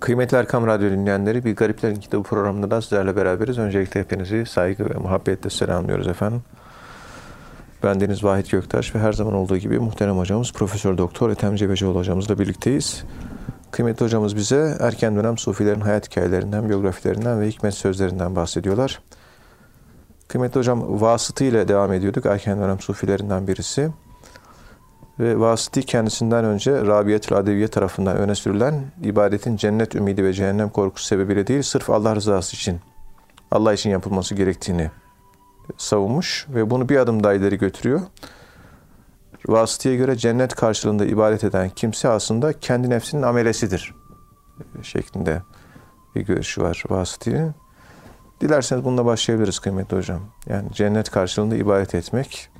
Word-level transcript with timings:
Kıymetli 0.00 0.36
Erkam 0.36 0.66
Radyo 0.66 0.90
dinleyenleri, 0.90 1.44
Bir 1.44 1.56
Gariplerin 1.56 1.96
Kitabı 1.96 2.22
programında 2.22 2.70
da 2.70 2.82
sizlerle 2.82 3.16
beraberiz. 3.16 3.58
Öncelikle 3.58 4.00
hepinizi 4.00 4.46
saygı 4.46 4.90
ve 4.90 4.94
muhabbetle 4.94 5.50
selamlıyoruz 5.50 6.08
efendim. 6.08 6.42
Ben 7.82 8.00
Deniz 8.00 8.24
Vahit 8.24 8.50
Göktaş 8.50 8.94
ve 8.94 8.98
her 8.98 9.12
zaman 9.12 9.34
olduğu 9.34 9.56
gibi 9.56 9.78
muhterem 9.78 10.18
hocamız 10.18 10.52
Profesör 10.52 10.98
Doktor 10.98 11.30
Ethem 11.30 11.56
Cebecioğlu 11.56 11.98
hocamızla 11.98 12.38
birlikteyiz. 12.38 13.04
Kıymetli 13.70 14.04
hocamız 14.04 14.36
bize 14.36 14.76
erken 14.80 15.16
dönem 15.16 15.38
sufilerin 15.38 15.80
hayat 15.80 16.10
hikayelerinden, 16.10 16.68
biyografilerinden 16.68 17.40
ve 17.40 17.48
hikmet 17.48 17.74
sözlerinden 17.74 18.36
bahsediyorlar. 18.36 19.00
Kıymetli 20.28 20.58
hocam 20.58 21.00
vasıtı 21.00 21.44
ile 21.44 21.68
devam 21.68 21.92
ediyorduk. 21.92 22.26
Erken 22.26 22.60
dönem 22.60 22.80
sufilerinden 22.80 23.46
birisi. 23.46 23.90
Ve 25.20 25.40
vasıtı 25.40 25.80
kendisinden 25.80 26.44
önce 26.44 26.86
Rabiyetül 26.86 27.36
Adeviye 27.36 27.68
tarafından 27.68 28.16
öne 28.16 28.34
sürülen 28.34 28.84
ibadetin 29.02 29.56
cennet 29.56 29.94
ümidi 29.94 30.24
ve 30.24 30.32
cehennem 30.32 30.68
korkusu 30.68 31.06
sebebiyle 31.06 31.46
değil, 31.46 31.62
sırf 31.62 31.90
Allah 31.90 32.16
rızası 32.16 32.56
için, 32.56 32.80
Allah 33.50 33.72
için 33.72 33.90
yapılması 33.90 34.34
gerektiğini 34.34 34.90
savunmuş 35.76 36.46
ve 36.48 36.70
bunu 36.70 36.88
bir 36.88 36.96
adım 36.96 37.24
daha 37.24 37.34
ileri 37.34 37.58
götürüyor. 37.58 38.00
Vasıtıya 39.48 39.96
göre 39.96 40.16
cennet 40.16 40.54
karşılığında 40.54 41.04
ibadet 41.04 41.44
eden 41.44 41.70
kimse 41.70 42.08
aslında 42.08 42.52
kendi 42.52 42.90
nefsinin 42.90 43.22
amelesidir 43.22 43.94
şeklinde 44.82 45.42
bir 46.14 46.20
görüşü 46.20 46.62
var 46.62 46.84
vasıtının. 46.88 47.54
Dilerseniz 48.40 48.84
bununla 48.84 49.04
başlayabiliriz 49.04 49.58
kıymetli 49.58 49.96
hocam. 49.96 50.20
Yani 50.46 50.72
cennet 50.72 51.10
karşılığında 51.10 51.56
ibadet 51.56 51.94
etmek, 51.94 52.50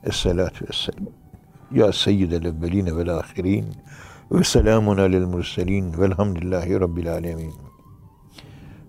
Esselatu 0.05 0.67
vesselam 0.69 1.09
ya 1.70 1.92
Seyyidel 1.92 2.44
evveline 2.44 2.97
vel 2.97 3.09
ahirin. 3.19 3.66
Ve 4.33 4.44
selamun 4.44 4.98
alel 4.98 5.27
murselin 5.27 5.98
velhamdülillahi 5.98 6.81
rabbil 6.81 7.12
alemin. 7.12 7.54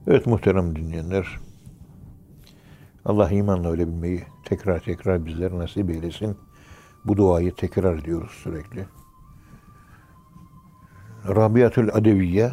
Evet 0.07 0.27
muhterem 0.27 0.75
dinleyenler. 0.75 1.39
Allah 3.05 3.31
imanla 3.31 3.69
ölebilmeyi 3.69 4.23
tekrar 4.45 4.79
tekrar 4.79 5.25
bizlere 5.25 5.59
nasip 5.59 5.89
eylesin. 5.89 6.38
Bu 7.07 7.18
duayı 7.18 7.56
tekrar 7.56 7.97
ediyoruz 7.97 8.31
sürekli. 8.31 8.85
Rabiatül 11.28 11.90
Adeviye 11.94 12.51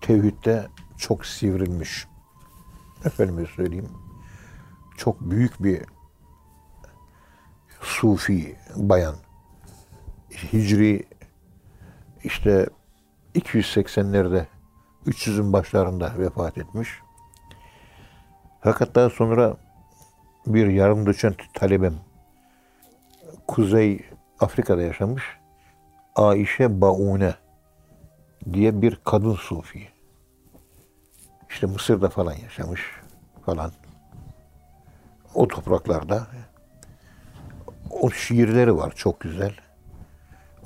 tevhidde 0.00 0.68
çok 0.98 1.26
sivrilmiş. 1.26 2.08
Efendime 3.04 3.46
söyleyeyim. 3.46 3.88
Çok 4.96 5.20
büyük 5.20 5.62
bir 5.62 5.82
sufi 7.80 8.56
bayan. 8.76 9.14
Hicri 10.52 11.06
işte 12.24 12.68
280'lerde 13.34 14.46
300'ün 15.06 15.52
başlarında 15.52 16.12
vefat 16.18 16.58
etmiş. 16.58 16.88
Fakat 18.60 18.94
daha 18.94 19.10
sonra 19.10 19.56
bir 20.46 20.66
yarım 20.66 21.06
doçent 21.06 21.36
talebem 21.54 22.11
Kuzey 23.52 24.04
Afrika'da 24.40 24.82
yaşamış 24.82 25.22
Aişe 26.16 26.80
Baune 26.80 27.34
diye 28.52 28.82
bir 28.82 28.98
kadın 29.04 29.34
sufi. 29.34 29.88
İşte 31.50 31.66
Mısır'da 31.66 32.08
falan 32.08 32.34
yaşamış 32.34 32.80
falan. 33.46 33.72
O 35.34 35.48
topraklarda. 35.48 36.26
O 37.90 38.10
şiirleri 38.10 38.76
var 38.76 38.92
çok 38.96 39.20
güzel. 39.20 39.54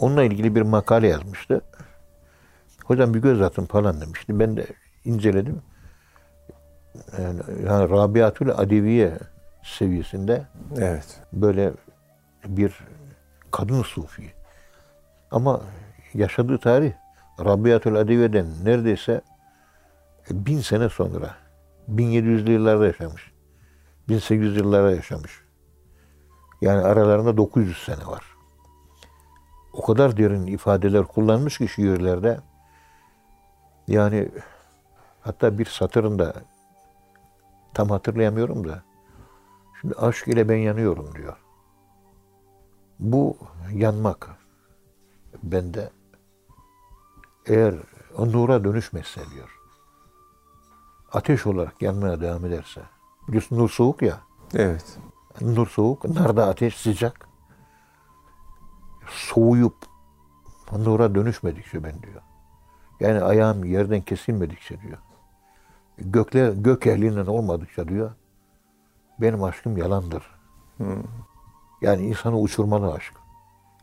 Onunla 0.00 0.22
ilgili 0.22 0.54
bir 0.54 0.62
makale 0.62 1.08
yazmıştı. 1.08 1.60
Hocam 2.84 3.14
bir 3.14 3.22
göz 3.22 3.42
atın 3.42 3.66
falan 3.66 4.00
demişti. 4.00 4.38
Ben 4.38 4.56
de 4.56 4.66
inceledim. 5.04 5.62
Yani, 7.18 7.41
yani 7.66 7.91
Rabiatül 7.91 8.50
Adeviye 8.50 9.18
seviyesinde 9.62 10.47
Evet. 10.78 11.20
böyle 11.32 11.72
bir 12.49 12.79
kadın 13.51 13.83
sufi. 13.83 14.33
Ama 15.31 15.61
yaşadığı 16.15 16.59
tarih 16.59 16.93
Rabiatül 17.45 17.97
Adeviye'den 17.97 18.47
neredeyse 18.65 19.21
bin 20.31 20.61
sene 20.61 20.89
sonra 20.89 21.34
1700'lü 21.89 22.51
yıllarda 22.51 22.87
yaşamış. 22.87 23.33
1800 24.09 24.57
yıllarda 24.57 24.91
yaşamış. 24.91 25.41
Yani 26.61 26.83
aralarında 26.83 27.37
900 27.37 27.84
sene 27.84 28.07
var. 28.07 28.25
O 29.73 29.83
kadar 29.83 30.17
derin 30.17 30.47
ifadeler 30.47 31.05
kullanmış 31.05 31.59
ki 31.59 31.69
şiirlerde. 31.69 32.41
Yani 33.89 34.28
hatta 35.21 35.59
bir 35.59 35.65
satırında 35.65 36.34
tam 37.75 37.91
hatırlayamıyorum 37.91 38.69
da 38.69 38.83
şimdi 39.81 39.95
aşk 39.95 40.28
ile 40.28 40.49
ben 40.49 40.57
yanıyorum 40.57 41.15
diyor. 41.15 41.46
Bu 42.99 43.37
yanmak 43.73 44.29
bende 45.43 45.91
eğer 47.47 47.75
o 48.19 48.33
nura 48.33 48.65
dönüşmezse 48.65 49.21
diyor. 49.34 49.59
Ateş 51.12 51.47
olarak 51.47 51.83
yanmaya 51.83 52.21
devam 52.21 52.45
ederse. 52.45 52.83
Biliyorsun 53.29 53.59
nur 53.59 53.69
soğuk 53.69 54.03
ya. 54.03 54.21
Evet. 54.55 54.99
Nur 55.41 55.67
soğuk, 55.67 56.05
narda 56.05 56.47
ateş 56.47 56.77
sıcak. 56.77 57.29
Soğuyup 59.11 59.77
nura 60.73 61.15
dönüşmedikçe 61.15 61.84
ben 61.84 62.03
diyor. 62.03 62.23
Yani 63.01 63.23
ayağım 63.23 63.65
yerden 63.65 64.01
kesilmedikçe 64.01 64.81
diyor. 64.81 64.99
Gökler, 65.99 66.53
gök 66.53 66.87
ehlinden 66.87 67.27
olmadıkça 67.27 67.89
diyor. 67.89 68.11
Benim 69.21 69.45
aşkım 69.45 69.77
yalandır. 69.77 70.31
Hmm. 70.77 71.03
Yani 71.83 72.07
insanı 72.07 72.41
uçurmalı 72.41 72.93
aşk. 72.93 73.15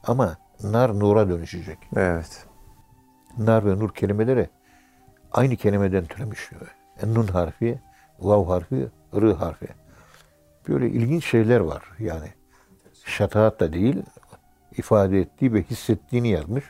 Ama 0.04 0.38
nar 0.64 1.00
nura 1.00 1.30
dönüşecek. 1.30 1.78
Evet. 1.96 2.46
Nar 3.38 3.66
ve 3.66 3.80
nur 3.80 3.94
kelimeleri 3.94 4.50
aynı 5.32 5.56
kelimeden 5.56 6.06
türemiş. 6.06 6.50
E, 7.04 7.14
nun 7.14 7.28
harfi, 7.28 7.80
vav 8.20 8.46
harfi, 8.46 8.88
rı 9.16 9.34
harfi. 9.34 9.68
Böyle 10.68 10.90
ilginç 10.90 11.26
şeyler 11.26 11.60
var 11.60 11.84
yani. 12.00 12.28
Şataat 13.06 13.60
da 13.60 13.74
değil, 13.74 14.04
ifade 14.78 15.20
ettiği 15.20 15.54
ve 15.54 15.64
hissettiğini 15.64 16.30
yazmış. 16.30 16.64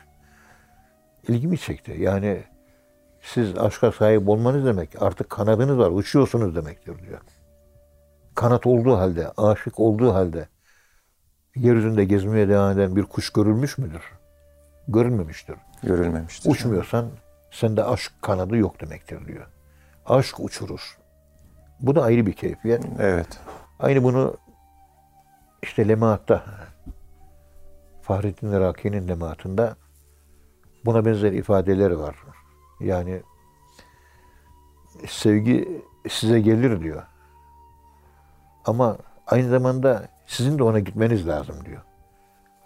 İlgimi 1.28 1.58
çekti. 1.58 1.96
Yani 1.98 2.42
siz 3.20 3.58
aşka 3.58 3.92
sahip 3.92 4.28
olmanız 4.28 4.66
demek 4.66 5.02
artık 5.02 5.30
kanadınız 5.30 5.78
var, 5.78 5.90
uçuyorsunuz 5.90 6.56
demektir 6.56 6.98
diyor. 6.98 7.20
Kanat 8.34 8.66
olduğu 8.66 8.96
halde, 8.96 9.32
aşık 9.36 9.80
olduğu 9.80 10.14
halde 10.14 10.48
yeryüzünde 11.56 12.04
gezmeye 12.04 12.48
devam 12.48 12.72
eden 12.72 12.96
bir 12.96 13.02
kuş 13.02 13.30
görülmüş 13.30 13.78
müdür? 13.78 14.02
Görülmemiştir. 14.88 15.56
Görülmemiştir. 15.82 16.50
Uçmuyorsan 16.50 17.06
sende 17.50 17.84
aşk 17.84 18.12
kanadı 18.22 18.56
yok 18.56 18.80
demektir 18.80 19.26
diyor. 19.26 19.46
Aşk 20.06 20.40
uçurur. 20.40 20.98
Bu 21.80 21.94
da 21.94 22.02
ayrı 22.02 22.26
bir 22.26 22.32
keyfiyet. 22.32 22.84
Evet. 22.98 23.40
Aynı 23.78 24.02
bunu 24.02 24.36
işte 25.62 25.88
Lemaat'ta 25.88 26.44
Fahrettin 28.02 28.52
Raki'nin 28.60 29.08
Lemaat'ında 29.08 29.76
buna 30.84 31.04
benzer 31.04 31.32
ifadeleri 31.32 31.98
var. 31.98 32.16
Yani 32.80 33.22
sevgi 35.08 35.82
size 36.08 36.40
gelir 36.40 36.80
diyor. 36.80 37.02
Ama 38.64 38.96
aynı 39.26 39.48
zamanda 39.48 40.08
sizin 40.26 40.58
de 40.58 40.62
ona 40.62 40.78
gitmeniz 40.78 41.28
lazım 41.28 41.56
diyor. 41.64 41.82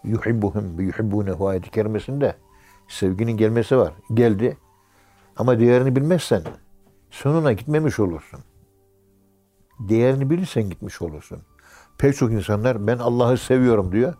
Yuhibbuhum 0.04 0.78
ve 0.78 0.82
yuhibbunehu 0.82 1.48
ayeti 1.48 1.70
kerimesinde 1.70 2.36
sevginin 2.88 3.36
gelmesi 3.36 3.76
var. 3.76 3.92
Geldi. 4.14 4.56
Ama 5.36 5.60
değerini 5.60 5.96
bilmezsen 5.96 6.42
sonuna 7.10 7.52
gitmemiş 7.52 8.00
olursun. 8.00 8.40
Değerini 9.80 10.30
bilirsen 10.30 10.70
gitmiş 10.70 11.02
olursun. 11.02 11.38
Pek 11.98 12.16
çok 12.16 12.32
insanlar 12.32 12.86
ben 12.86 12.98
Allah'ı 12.98 13.38
seviyorum 13.38 13.92
diyor. 13.92 14.14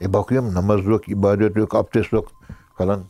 E 0.00 0.12
bakıyorum 0.12 0.54
namaz 0.54 0.84
yok, 0.84 1.08
ibadet 1.08 1.56
yok, 1.56 1.74
abdest 1.74 2.12
yok 2.12 2.28
falan. 2.76 3.04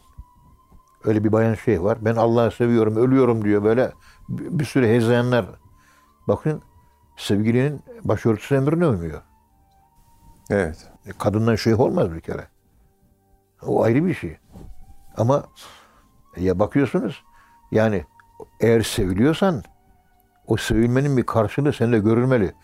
Öyle 1.04 1.24
bir 1.24 1.32
bayan 1.32 1.54
şey 1.54 1.82
var. 1.82 1.98
Ben 2.00 2.16
Allah'ı 2.16 2.50
seviyorum, 2.50 2.96
ölüyorum 2.96 3.44
diyor 3.44 3.64
böyle 3.64 3.92
bir 4.28 4.64
sürü 4.64 4.86
hezeyanlar. 4.86 5.46
Bakın 6.28 6.62
sevgilinin 7.16 7.80
başörtüsü 8.04 8.54
emrine 8.54 8.86
uymuyor. 8.86 9.22
Evet. 10.50 10.88
E, 11.06 11.10
Kadından 11.18 11.54
şeyh 11.54 11.80
olmaz 11.80 12.12
bir 12.14 12.20
kere. 12.20 12.46
O 13.62 13.82
ayrı 13.82 14.06
bir 14.06 14.14
şey. 14.14 14.36
Ama 15.16 15.44
ya 16.36 16.58
bakıyorsunuz 16.58 17.22
yani 17.72 18.04
eğer 18.60 18.82
seviliyorsan 18.82 19.62
o 20.46 20.56
sevilmenin 20.56 21.16
bir 21.16 21.22
karşılığı 21.22 21.72
sende 21.72 21.98
görülmeli. 21.98 22.54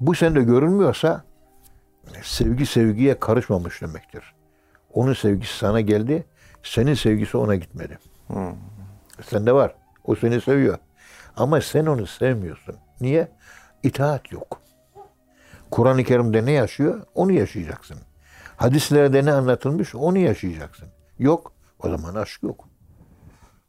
Bu 0.00 0.14
sende 0.14 0.42
görülmüyorsa 0.42 1.24
sevgi 2.22 2.66
sevgiye 2.66 3.18
karışmamış 3.20 3.82
demektir. 3.82 4.34
Onun 4.92 5.12
sevgisi 5.12 5.58
sana 5.58 5.80
geldi, 5.80 6.26
senin 6.62 6.94
sevgisi 6.94 7.36
ona 7.36 7.54
gitmedi. 7.54 7.98
Sende 9.22 9.52
var. 9.52 9.74
O 10.04 10.14
seni 10.14 10.40
seviyor. 10.40 10.78
Ama 11.36 11.60
sen 11.60 11.86
onu 11.86 12.06
sevmiyorsun. 12.06 12.76
Niye? 13.00 13.28
İtaat 13.82 14.32
yok. 14.32 14.60
Kur'an-ı 15.70 16.04
Kerim'de 16.04 16.44
ne 16.46 16.52
yaşıyor? 16.52 17.02
Onu 17.14 17.32
yaşayacaksın. 17.32 17.96
Hadislerde 18.56 19.24
ne 19.24 19.32
anlatılmış? 19.32 19.94
Onu 19.94 20.18
yaşayacaksın. 20.18 20.88
Yok. 21.18 21.52
O 21.82 21.88
zaman 21.88 22.14
aşk 22.14 22.42
yok. 22.42 22.68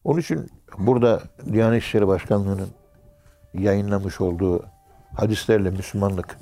Onun 0.04 0.20
için 0.20 0.50
burada 0.78 1.22
Diyanet 1.54 1.84
İşleri 1.84 2.08
Başkanlığı'nın 2.08 2.70
yayınlamış 3.54 4.22
olduğu 4.22 4.66
hadislerle 5.16 5.70
Müslümanlık 5.70 6.38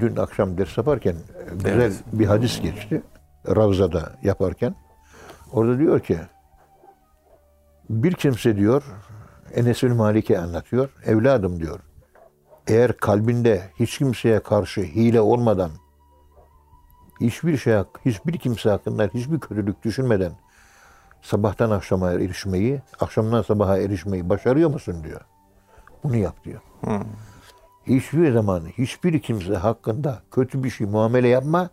dün 0.00 0.16
akşam 0.16 0.58
ders 0.58 0.78
yaparken 0.78 1.16
güzel 1.52 1.72
Evet. 1.72 1.92
bir 2.12 2.26
hadis 2.26 2.60
geçti. 2.60 3.02
Ravza'da 3.46 4.12
yaparken. 4.22 4.74
Orada 5.52 5.78
diyor 5.78 6.00
ki 6.00 6.18
bir 7.90 8.12
kimse 8.12 8.56
diyor 8.56 8.82
Enes 9.54 9.82
bin 9.82 9.96
Malik'e 9.96 10.38
anlatıyor. 10.38 10.90
Evladım 11.06 11.60
diyor. 11.60 11.80
Eğer 12.70 12.92
kalbinde 12.92 13.70
hiç 13.80 13.98
kimseye 13.98 14.40
karşı 14.40 14.80
hile 14.80 15.20
olmadan 15.20 15.70
hiçbir 17.20 17.56
şey 17.56 17.74
hiçbir 18.04 18.38
kimse 18.38 18.70
hakkında 18.70 19.10
hiçbir 19.14 19.40
kötülük 19.40 19.82
düşünmeden 19.82 20.32
sabahtan 21.22 21.70
akşama 21.70 22.12
erişmeyi, 22.12 22.82
akşamdan 23.00 23.42
sabaha 23.42 23.78
erişmeyi 23.78 24.28
başarıyor 24.28 24.70
musun 24.70 25.04
diyor. 25.04 25.20
Bunu 26.04 26.16
yap 26.16 26.44
diyor. 26.44 26.60
Hiçbir 27.86 28.32
zaman 28.32 28.64
hiçbir 28.78 29.20
kimse 29.20 29.54
hakkında 29.54 30.22
kötü 30.30 30.64
bir 30.64 30.70
şey 30.70 30.86
muamele 30.86 31.28
yapma. 31.28 31.70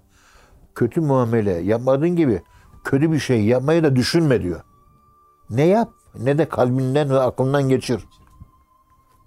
Kötü 0.75 1.01
muamele 1.01 1.51
yapmadığın 1.51 2.15
gibi 2.15 2.41
kötü 2.83 3.11
bir 3.11 3.19
şey 3.19 3.45
yapmayı 3.45 3.83
da 3.83 3.95
düşünme 3.95 4.41
diyor. 4.41 4.61
Ne 5.49 5.65
yap 5.65 5.89
ne 6.19 6.37
de 6.37 6.49
kalbinden 6.49 7.09
ve 7.09 7.19
aklından 7.19 7.69
geçir. 7.69 8.05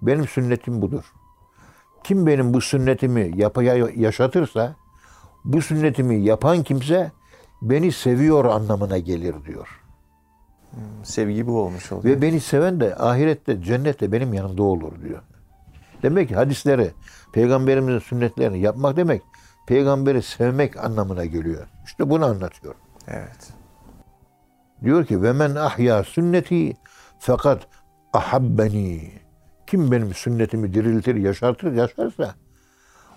Benim 0.02 0.28
sünnetim 0.28 0.82
budur. 0.82 1.12
Kim 2.05 2.26
benim 2.26 2.55
bu 2.55 2.61
sünnetimi 2.61 3.31
yapaya 3.35 3.88
yaşatırsa 3.97 4.75
bu 5.44 5.62
sünnetimi 5.62 6.20
yapan 6.23 6.62
kimse 6.62 7.12
beni 7.62 7.93
seviyor 7.93 8.44
anlamına 8.44 8.99
gelir 8.99 9.35
diyor. 9.47 9.81
Sevgi 11.02 11.47
bu 11.47 11.61
olmuş 11.61 11.93
oluyor. 11.93 12.17
Ve 12.17 12.23
beni 12.23 12.41
seven 12.41 12.81
de 12.81 12.97
ahirette, 12.97 13.62
cennette 13.62 14.12
benim 14.12 14.35
yanımda 14.35 14.62
olur 14.62 14.93
diyor. 15.02 15.23
Demek 16.02 16.29
ki 16.29 16.35
hadisleri, 16.35 16.91
peygamberimizin 17.32 17.99
sünnetlerini 17.99 18.61
yapmak 18.61 18.96
demek, 18.96 19.23
peygamberi 19.67 20.23
sevmek 20.23 20.85
anlamına 20.85 21.25
geliyor. 21.25 21.67
İşte 21.87 22.11
bunu 22.11 22.25
anlatıyor. 22.25 22.75
Evet. 23.08 23.53
Diyor 24.85 25.05
ki 25.05 25.23
ve 25.23 25.32
men 25.32 25.55
ahya 25.55 26.05
sünneti 26.05 26.76
fakat 27.19 27.67
ahabbeni. 28.12 29.12
Kim 29.70 29.90
benim 29.90 30.14
sünnetimi 30.14 30.75
diriltir, 30.75 31.14
yaşartır, 31.14 31.72
yaşarsa 31.72 32.34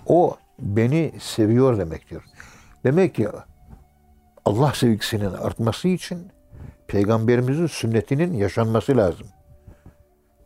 o 0.05 0.37
beni 0.59 1.13
seviyor 1.19 1.77
demektir. 1.77 2.23
Demek 2.83 3.15
ki 3.15 3.27
Allah 4.45 4.73
sevgisinin 4.73 5.33
artması 5.33 5.87
için 5.87 6.31
peygamberimizin 6.87 7.67
sünnetinin 7.67 8.33
yaşanması 8.33 8.97
lazım. 8.97 9.27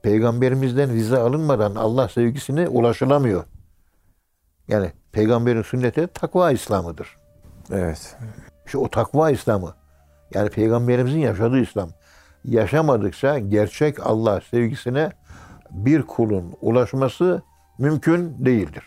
Peygamberimizden 0.02 0.94
vize 0.94 1.18
alınmadan 1.18 1.76
Allah 1.76 2.10
sevgisine 2.10 2.68
ulaşılamıyor. 2.68 3.44
Yani 4.68 4.92
peygamberin 5.12 5.62
sünneti 5.62 6.08
takva 6.08 6.52
İslam'ıdır. 6.52 7.16
Evet. 7.72 8.16
İşte 8.66 8.78
o 8.78 8.90
takva 8.90 9.32
İslam'ı. 9.32 9.76
Yani 10.34 10.50
peygamberimizin 10.50 11.20
yaşadığı 11.20 11.60
İslam. 11.60 11.90
Yaşamadıkça 12.46 13.40
gerçek 13.40 14.08
Allah 14.08 14.42
sevgisine 14.42 15.12
bir 15.72 16.04
kulun 16.04 16.54
ulaşması 16.62 17.42
mümkün 17.78 18.46
değildir. 18.46 18.84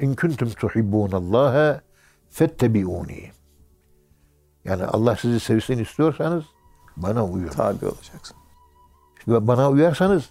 İn 0.00 0.14
kuntum 0.14 0.50
tuhibbunallaha 0.50 1.80
fettebi'uni. 2.30 3.30
Yani 4.64 4.84
Allah 4.84 5.16
sizi 5.16 5.40
sevsin 5.40 5.78
istiyorsanız 5.78 6.44
bana 6.96 7.24
uyun. 7.26 7.48
Tabi 7.48 7.86
olacaksın. 7.86 8.36
Ve 9.28 9.46
bana 9.46 9.70
uyarsanız 9.70 10.30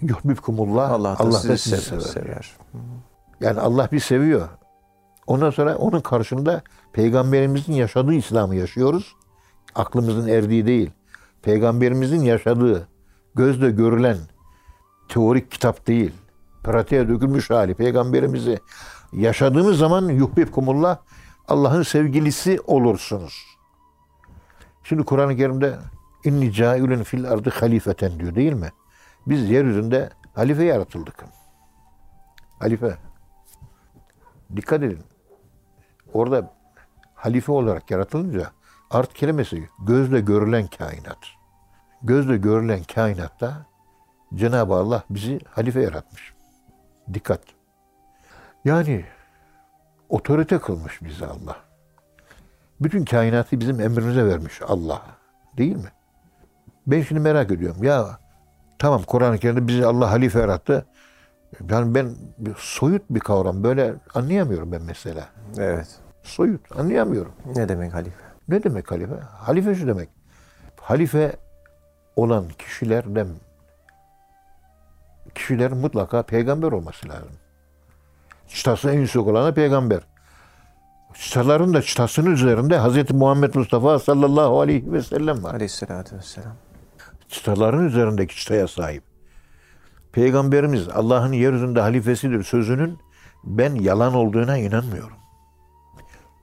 yuhbibkumullah. 0.00 0.90
Allah 0.90 1.18
da 1.18 1.24
Allah 1.24 1.38
sizi, 1.38 1.48
da 1.48 1.56
sizi 1.56 1.76
sever. 1.76 2.00
sever. 2.00 2.24
sever. 2.24 2.56
Yani 3.40 3.60
Allah 3.60 3.88
bir 3.92 4.00
seviyor. 4.00 4.48
Ondan 5.26 5.50
sonra 5.50 5.76
onun 5.76 6.00
karşında 6.00 6.62
peygamberimizin 6.92 7.72
yaşadığı 7.72 8.14
İslam'ı 8.14 8.54
yaşıyoruz. 8.54 9.16
Aklımızın 9.74 10.28
erdiği 10.28 10.66
değil. 10.66 10.90
Peygamberimizin 11.42 12.20
yaşadığı, 12.20 12.88
gözle 13.38 13.70
görülen 13.70 14.16
teorik 15.08 15.50
kitap 15.50 15.86
değil. 15.86 16.12
Pratiğe 16.64 17.08
dökülmüş 17.08 17.50
hali 17.50 17.74
peygamberimizi 17.74 18.58
yaşadığımız 19.12 19.78
zaman 19.78 20.08
yuhbibkumullah 20.08 20.98
Allah'ın 21.48 21.82
sevgilisi 21.82 22.60
olursunuz. 22.66 23.44
Şimdi 24.84 25.04
Kur'an-ı 25.04 25.36
Kerim'de 25.36 25.78
inni 26.24 26.52
cailun 26.52 27.02
fil 27.02 27.30
ardı 27.30 27.50
halifeten 27.50 28.20
diyor 28.20 28.34
değil 28.34 28.52
mi? 28.52 28.72
Biz 29.26 29.50
yeryüzünde 29.50 30.10
halife 30.34 30.64
yaratıldık. 30.64 31.24
Halife. 32.58 32.98
Dikkat 34.56 34.82
edin. 34.82 35.00
Orada 36.12 36.54
halife 37.14 37.52
olarak 37.52 37.90
yaratılınca 37.90 38.50
art 38.90 39.14
kelimesi 39.14 39.68
gözle 39.86 40.20
görülen 40.20 40.66
kainat. 40.66 41.37
Gözle 42.02 42.36
görülen 42.36 42.82
kainatta 42.94 43.66
Cenab-ı 44.34 44.74
Allah 44.74 45.02
bizi 45.10 45.40
halife 45.50 45.80
yaratmış. 45.80 46.32
Dikkat. 47.14 47.40
Yani 48.64 49.04
otorite 50.08 50.58
kılmış 50.58 51.02
bizi 51.02 51.26
Allah. 51.26 51.56
Bütün 52.80 53.04
kainatı 53.04 53.60
bizim 53.60 53.80
emrimize 53.80 54.26
vermiş 54.26 54.62
Allah. 54.68 55.02
Değil 55.58 55.76
mi? 55.76 55.92
Ben 56.86 57.02
şimdi 57.02 57.20
merak 57.20 57.50
ediyorum. 57.50 57.84
Ya 57.84 58.18
tamam 58.78 59.02
Kur'an-ı 59.06 59.38
Kerim'de 59.38 59.68
bizi 59.68 59.86
Allah 59.86 60.10
halife 60.10 60.38
yarattı. 60.38 60.86
Yani 61.70 61.94
ben 61.94 62.14
soyut 62.56 63.02
bir 63.10 63.20
kavram 63.20 63.64
böyle 63.64 63.94
anlayamıyorum 64.14 64.72
ben 64.72 64.82
mesela. 64.82 65.28
Evet. 65.58 65.98
Soyut 66.22 66.78
anlayamıyorum. 66.78 67.32
Ne 67.56 67.68
demek 67.68 67.94
halife? 67.94 68.16
Ne 68.48 68.62
demek 68.62 68.90
halife? 68.90 69.14
Halife 69.20 69.74
şu 69.74 69.86
demek. 69.86 70.08
Halife 70.80 71.36
olan 72.18 72.48
kişilerden 72.58 73.28
kişilerin 75.34 75.76
mutlaka 75.76 76.22
peygamber 76.22 76.72
olması 76.72 77.08
lazım. 77.08 77.32
Çıtası 78.48 78.90
en 78.90 79.00
yüksek 79.00 79.26
olana 79.26 79.52
peygamber. 79.54 80.00
Çıtaların 81.14 81.74
da 81.74 81.82
çıtasının 81.82 82.30
üzerinde 82.30 82.78
Hz. 82.78 83.10
Muhammed 83.10 83.54
Mustafa 83.54 83.98
sallallahu 83.98 84.60
aleyhi 84.60 84.92
ve 84.92 85.02
sellem 85.02 85.44
var. 85.44 85.54
Aleyhissalatü 85.54 86.16
vesselam. 86.16 86.56
çıtaların 87.28 87.86
üzerindeki 87.86 88.36
çıtaya 88.36 88.68
sahip. 88.68 89.02
Peygamberimiz 90.12 90.88
Allah'ın 90.88 91.32
yeryüzünde 91.32 91.80
halifesidir 91.80 92.44
sözünün 92.44 92.98
ben 93.44 93.74
yalan 93.74 94.14
olduğuna 94.14 94.56
inanmıyorum. 94.58 95.16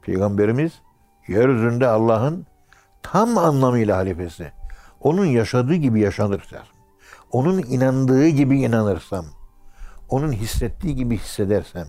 Peygamberimiz 0.01 0.71
yeryüzünde 1.27 1.87
Allah'ın 1.87 2.45
tam 3.03 3.37
anlamıyla 3.37 3.97
halifesi. 3.97 4.51
Onun 5.05 5.25
yaşadığı 5.25 5.75
gibi 5.75 5.99
yaşanırsa, 5.99 6.63
onun 7.31 7.57
inandığı 7.57 8.27
gibi 8.27 8.61
inanırsam, 8.61 9.25
onun 10.09 10.31
hissettiği 10.31 10.95
gibi 10.95 11.17
hissedersem, 11.17 11.87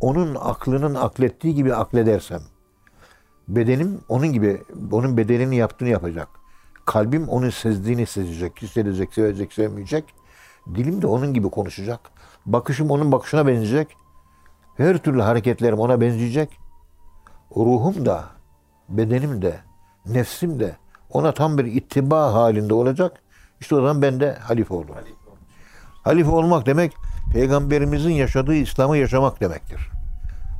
onun 0.00 0.36
aklının 0.40 0.94
aklettiği 0.94 1.54
gibi 1.54 1.74
akledersem, 1.74 2.40
bedenim 3.48 4.00
onun 4.08 4.32
gibi, 4.32 4.62
onun 4.92 5.16
bedenini 5.16 5.56
yaptığını 5.56 5.88
yapacak. 5.88 6.28
Kalbim 6.84 7.28
onun 7.28 7.50
sezdiğini 7.50 8.06
sezecek, 8.06 8.62
hissedecek, 8.62 9.14
sevecek, 9.14 9.52
sevmeyecek. 9.52 10.04
Dilim 10.74 11.02
de 11.02 11.06
onun 11.06 11.34
gibi 11.34 11.50
konuşacak. 11.50 12.00
Bakışım 12.46 12.90
onun 12.90 13.12
bakışına 13.12 13.46
benzeyecek. 13.46 13.96
Her 14.76 14.98
türlü 14.98 15.22
hareketlerim 15.22 15.78
ona 15.78 16.00
benzeyecek. 16.00 16.58
Ruhum 17.56 18.06
da, 18.06 18.24
bedenim 18.88 19.42
de, 19.42 19.60
nefsim 20.06 20.60
de 20.60 20.76
ona 21.14 21.32
tam 21.32 21.58
bir 21.58 21.64
ittiba 21.64 22.32
halinde 22.34 22.74
olacak. 22.74 23.12
İşte 23.60 23.74
o 23.74 23.78
zaman 23.78 24.02
ben 24.02 24.20
de 24.20 24.38
halife 24.40 24.74
olurum. 24.74 24.94
Halife 26.02 26.30
olmak 26.30 26.66
demek 26.66 26.92
peygamberimizin 27.32 28.12
yaşadığı 28.12 28.54
İslam'ı 28.54 28.96
yaşamak 28.96 29.40
demektir. 29.40 29.90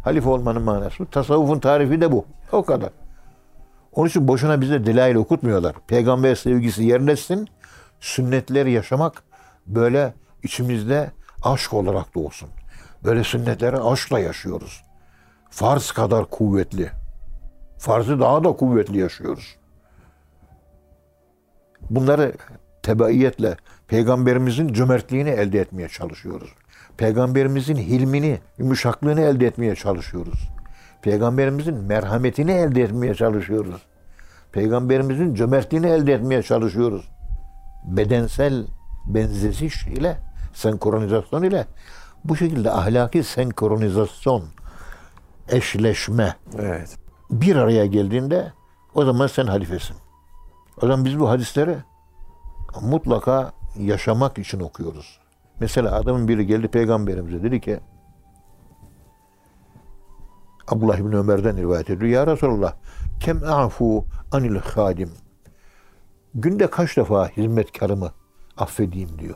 Halife 0.04 0.28
olmanın 0.28 0.62
manası. 0.62 1.06
Tasavvufun 1.06 1.58
tarifi 1.58 2.00
de 2.00 2.12
bu. 2.12 2.24
O 2.52 2.64
kadar. 2.64 2.90
Onun 3.92 4.08
için 4.08 4.28
boşuna 4.28 4.60
bize 4.60 4.86
delail 4.86 5.14
okutmuyorlar. 5.14 5.74
Peygamber 5.86 6.34
sevgisi 6.34 6.84
yerleşsin. 6.84 7.48
Sünnetleri 8.00 8.72
yaşamak 8.72 9.22
böyle 9.66 10.14
içimizde 10.42 11.10
aşk 11.42 11.74
olarak 11.74 12.14
da 12.14 12.20
olsun. 12.20 12.48
Böyle 13.04 13.24
sünnetleri 13.24 13.76
aşkla 13.76 14.18
yaşıyoruz. 14.18 14.84
Farz 15.50 15.90
kadar 15.90 16.24
kuvvetli. 16.24 16.90
Farzı 17.78 18.20
daha 18.20 18.44
da 18.44 18.52
kuvvetli 18.52 18.98
yaşıyoruz. 18.98 19.56
Bunları 21.90 22.32
tebaiyetle 22.82 23.56
peygamberimizin 23.88 24.72
cömertliğini 24.72 25.30
elde 25.30 25.60
etmeye 25.60 25.88
çalışıyoruz. 25.88 26.50
Peygamberimizin 26.96 27.76
hilmini, 27.76 28.38
yumuşaklığını 28.58 29.20
elde 29.20 29.46
etmeye 29.46 29.74
çalışıyoruz. 29.74 30.48
Peygamberimizin 31.02 31.74
merhametini 31.74 32.52
elde 32.52 32.82
etmeye 32.82 33.14
çalışıyoruz. 33.14 33.82
Peygamberimizin 34.52 35.34
cömertliğini 35.34 35.86
elde 35.86 36.12
etmeye 36.12 36.42
çalışıyoruz. 36.42 37.10
Bedensel 37.84 38.66
benzeşiş 39.06 39.86
ile, 39.86 40.16
senkronizasyon 40.54 41.42
ile 41.42 41.66
bu 42.24 42.36
şekilde 42.36 42.70
ahlaki 42.70 43.22
senkronizasyon, 43.22 44.44
eşleşme 45.48 46.36
Evet. 46.58 46.96
bir 47.30 47.56
araya 47.56 47.86
geldiğinde 47.86 48.52
o 48.94 49.04
zaman 49.04 49.26
sen 49.26 49.46
halifesin. 49.46 49.96
O 50.82 50.86
zaman 50.86 51.04
biz 51.04 51.20
bu 51.20 51.30
hadisleri 51.30 51.76
mutlaka 52.82 53.52
yaşamak 53.78 54.38
için 54.38 54.60
okuyoruz. 54.60 55.20
Mesela 55.60 55.94
adamın 55.96 56.28
biri 56.28 56.46
geldi 56.46 56.68
peygamberimize 56.68 57.42
dedi 57.42 57.60
ki 57.60 57.80
Abdullah 60.68 60.98
bin 60.98 61.12
Ömer'den 61.12 61.56
rivayet 61.56 61.90
ediyor. 61.90 62.10
Ya 62.10 62.26
Resulallah 62.26 62.74
kem 63.20 63.44
afu 63.44 64.04
anil 64.32 64.56
hadim. 64.56 65.10
Günde 66.34 66.70
kaç 66.70 66.96
defa 66.96 67.28
hizmetkarımı 67.28 68.10
affedeyim 68.56 69.18
diyor. 69.18 69.34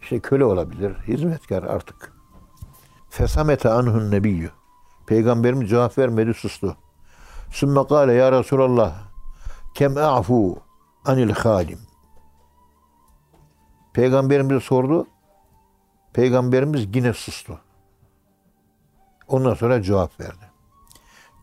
İşte 0.00 0.20
köle 0.20 0.44
olabilir, 0.44 0.94
hizmetkar 0.94 1.62
artık. 1.62 2.12
Fesamete 3.10 3.68
anhun 3.68 4.10
nebiyyü. 4.10 4.50
Peygamberimiz 5.06 5.70
cevap 5.70 5.98
vermedi, 5.98 6.34
sustu. 6.34 6.76
Sümme 7.50 7.86
kâle 7.86 8.12
ya 8.12 8.32
Resulallah 8.32 9.11
kem 9.74 9.96
a'fu 9.96 10.58
anil 11.04 11.30
hadim. 11.30 11.78
Peygamberimiz 13.92 14.62
sordu. 14.62 15.06
Peygamberimiz 16.12 16.96
yine 16.96 17.12
sustu. 17.12 17.60
Ondan 19.28 19.54
sonra 19.54 19.82
cevap 19.82 20.20
verdi. 20.20 20.50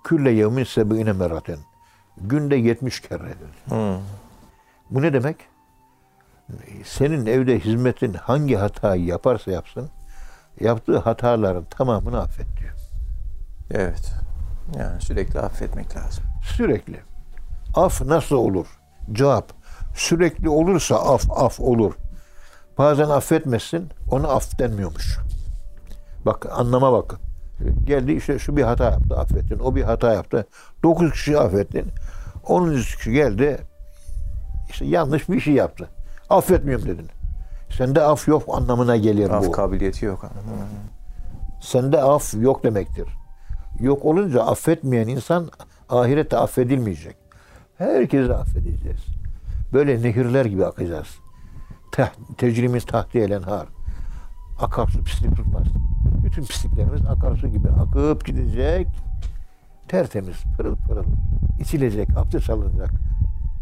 Külle 0.03 0.31
yevmin 0.31 0.63
sebine 0.63 1.13
meraten. 1.13 1.59
Günde 2.17 2.55
70 2.55 3.00
kere 3.00 3.24
dedi. 3.24 3.75
Hı. 3.75 4.00
Bu 4.89 5.01
ne 5.01 5.13
demek? 5.13 5.36
Senin 6.86 7.25
evde 7.25 7.59
hizmetin 7.59 8.13
hangi 8.13 8.55
hatayı 8.55 9.05
yaparsa 9.05 9.51
yapsın, 9.51 9.89
yaptığı 10.59 10.98
hataların 10.98 11.65
tamamını 11.65 12.19
affet 12.19 12.48
diyor. 12.59 12.75
Evet. 13.71 14.13
Yani 14.77 15.01
sürekli 15.01 15.39
affetmek 15.39 15.95
lazım. 15.95 16.24
Sürekli. 16.43 17.08
Af 17.75 18.01
nasıl 18.01 18.35
olur? 18.35 18.67
Cevap. 19.11 19.51
Sürekli 19.95 20.49
olursa 20.49 20.95
af 20.95 21.23
af 21.31 21.59
olur. 21.59 21.93
Bazen 22.77 23.09
affetmezsin, 23.09 23.89
ona 24.11 24.27
af 24.27 24.59
denmiyormuş. 24.59 25.17
Bak 26.25 26.45
anlama 26.51 26.91
bak. 26.93 27.15
Geldi 27.83 28.11
işte 28.11 28.39
şu 28.39 28.57
bir 28.57 28.63
hata 28.63 28.83
yaptı 28.83 29.15
affettin. 29.17 29.59
O 29.59 29.75
bir 29.75 29.83
hata 29.83 30.13
yaptı. 30.13 30.47
Dokuz 30.83 31.11
kişi 31.11 31.39
affettin. 31.39 31.85
Onuncu 32.47 32.97
kişi 32.97 33.11
geldi. 33.11 33.57
işte 34.69 34.85
yanlış 34.85 35.29
bir 35.29 35.39
şey 35.39 35.53
yaptı. 35.53 35.89
Affetmiyorum 36.29 36.85
dedin. 36.88 37.07
Sende 37.77 38.01
af 38.01 38.27
yok 38.27 38.43
anlamına 38.53 38.97
gelir 38.97 39.29
Af 39.29 39.45
bu. 39.45 39.51
kabiliyeti 39.51 40.05
yok. 40.05 40.25
Sende 41.61 42.01
af 42.01 42.33
yok 42.33 42.63
demektir. 42.63 43.07
Yok 43.79 44.05
olunca 44.05 44.43
affetmeyen 44.43 45.07
insan 45.07 45.49
ahirette 45.89 46.38
affedilmeyecek. 46.38 47.15
Herkesi 47.79 48.33
affedeceğiz. 48.33 49.05
Böyle 49.74 50.01
nehirler 50.01 50.45
gibi 50.45 50.65
akacağız. 50.65 51.19
Te 51.91 52.12
tecrimiz 52.38 52.86
tahti 52.86 53.19
elenhar. 53.19 53.67
Akarsu 54.59 55.03
pislik 55.03 55.36
tutmaz. 55.36 55.67
Bütün 56.24 56.43
pisliklerimiz 56.43 57.05
akarsu 57.05 57.48
gibi 57.48 57.69
akıp 57.69 58.25
gidecek. 58.25 58.88
Tertemiz, 59.88 60.43
pırıl 60.57 60.75
pırıl. 60.75 61.03
içilecek, 61.59 62.09
abdest 62.17 62.50
alınacak. 62.50 62.89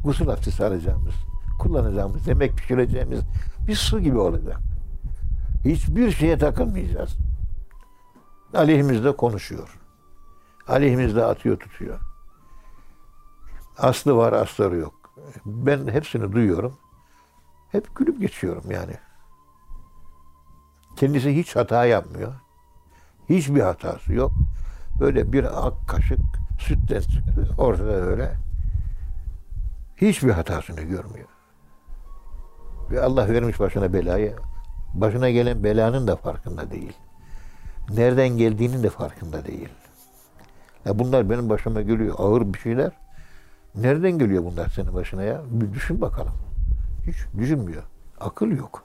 Gusül 0.04 0.30
abdesti 0.30 0.66
alacağımız, 0.66 1.16
kullanacağımız, 1.60 2.28
yemek 2.28 2.58
pişireceğimiz 2.58 3.20
bir 3.68 3.76
su 3.76 4.00
gibi 4.00 4.18
olacak. 4.18 4.60
Hiçbir 5.66 6.12
şeye 6.12 6.38
takılmayacağız. 6.38 7.18
Aleyhimizde 8.54 9.16
konuşuyor. 9.16 9.80
Aleyhimizde 10.68 11.24
atıyor 11.24 11.60
tutuyor. 11.60 12.07
Aslı 13.78 14.18
var 14.18 14.34
asları 14.34 14.78
yok. 14.78 14.94
Ben 15.46 15.88
hepsini 15.88 16.32
duyuyorum. 16.32 16.78
Hep 17.72 17.96
gülüp 17.96 18.22
geçiyorum 18.22 18.72
yani. 18.72 18.94
Kendisi 20.96 21.36
hiç 21.36 21.56
hata 21.56 21.86
yapmıyor. 21.86 22.34
Hiçbir 23.30 23.62
hatası 23.62 24.14
yok. 24.14 24.32
Böyle 25.00 25.34
bir 25.34 25.68
ak 25.68 25.74
kaşık 25.88 26.20
sütten 26.60 27.00
çıktı 27.00 27.50
ortada 27.58 27.92
öyle. 27.92 28.36
Hiçbir 29.98 30.30
hatasını 30.30 30.82
görmüyor. 30.82 31.28
Ve 32.92 33.02
Allah 33.02 33.30
vermiş 33.30 33.60
başına 33.60 33.94
belayı. 33.94 34.36
Başına 34.94 35.30
gelen 35.30 35.64
belanın 35.64 36.08
da 36.08 36.16
farkında 36.16 36.72
değil. 36.72 36.94
Nereden 37.90 38.30
geldiğinin 38.30 38.84
de 38.84 38.90
farkında 38.90 39.46
değil. 39.46 39.70
Ya 40.86 41.00
bunlar 41.00 41.30
benim 41.30 41.50
başıma 41.50 41.82
geliyor 41.82 42.16
ağır 42.18 42.54
bir 42.54 42.60
şeyler. 42.60 42.92
Nereden 43.82 44.12
geliyor 44.12 44.44
bunlar 44.46 44.70
senin 44.70 44.94
başına 44.94 45.24
ya? 45.24 45.42
Bir 45.52 45.74
düşün 45.74 46.02
bakalım. 46.02 46.34
Hiç 47.08 47.16
düşünmüyor. 47.38 47.84
Akıl 48.20 48.52
yok. 48.52 48.84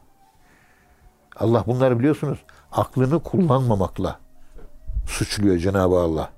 Allah 1.37 1.65
bunları 1.67 1.99
biliyorsunuz 1.99 2.39
aklını 2.73 3.23
kullanmamakla 3.23 4.21
suçluyor 5.07 5.59
Cenab-ı 5.59 5.99
Allah. 5.99 6.31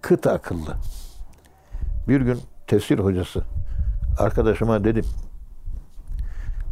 Kıt 0.00 0.26
akıllı. 0.26 0.76
Bir 2.08 2.20
gün 2.20 2.40
tefsir 2.66 2.98
hocası 2.98 3.42
arkadaşıma 4.18 4.84
dedim. 4.84 5.04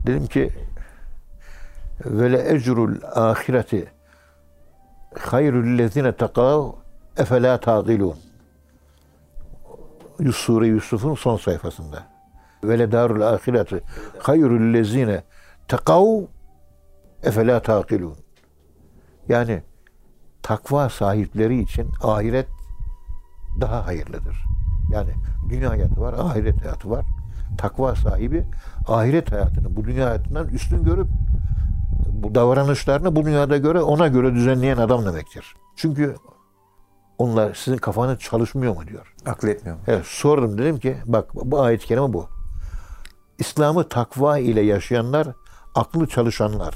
Dedim 0.07 0.27
ki 0.27 0.51
ve 2.05 2.55
ecrul 2.55 2.95
ahireti 3.15 3.89
hayrul 5.19 5.79
lezine 5.79 6.13
takav 6.13 6.73
efela 7.17 7.61
taqilun. 7.61 8.30
Sure 10.29 10.67
Yusuf'un 10.67 11.15
son 11.15 11.37
sayfasında. 11.37 12.03
Ve 12.65 12.79
le 12.79 12.93
darul 12.93 13.21
ahireti 13.21 13.81
hayrul 14.19 14.75
lezine 14.75 15.23
takav 15.69 16.07
efela 17.23 17.63
taqilun. 17.63 18.17
Yani 19.29 19.63
takva 20.43 20.89
sahipleri 20.89 21.61
için 21.61 21.89
ahiret 22.03 22.47
daha 23.61 23.87
hayırlıdır. 23.87 24.45
Yani 24.93 25.11
dünya 25.49 25.71
hayatı 25.71 26.01
var, 26.01 26.15
ahiret 26.19 26.65
hayatı 26.65 26.91
var. 26.91 27.07
Takva 27.59 27.95
sahibi 27.95 28.45
ahiret 28.89 29.33
hayatını 29.33 29.77
bu 29.77 29.85
dünya 29.85 30.07
hayatından 30.07 30.49
üstün 30.49 30.85
görüp 30.85 31.09
bu 32.13 32.35
davranışlarını 32.35 33.17
bu 33.17 33.25
dünyada 33.25 33.57
göre 33.57 33.83
ona 33.83 34.09
göre 34.09 34.35
düzenleyen 34.35 34.77
adam 34.77 35.07
demektir. 35.07 35.55
Çünkü 35.77 36.17
onlar 37.21 37.55
sizin 37.55 37.77
kafanız 37.77 38.19
çalışmıyor 38.19 38.77
mu 38.77 38.87
diyor. 38.87 39.15
Akıl 39.27 39.49
etmiyor. 39.49 39.79
Evet, 39.87 40.07
sordum 40.07 40.59
dedim 40.59 40.79
ki 40.79 40.97
bak 41.07 41.31
bu 41.35 41.61
ayet-i 41.61 41.87
kerime 41.87 42.13
bu. 42.13 42.27
İslam'ı 43.39 43.89
takva 43.89 44.39
ile 44.39 44.61
yaşayanlar 44.61 45.29
aklı 45.75 46.07
çalışanlar. 46.07 46.75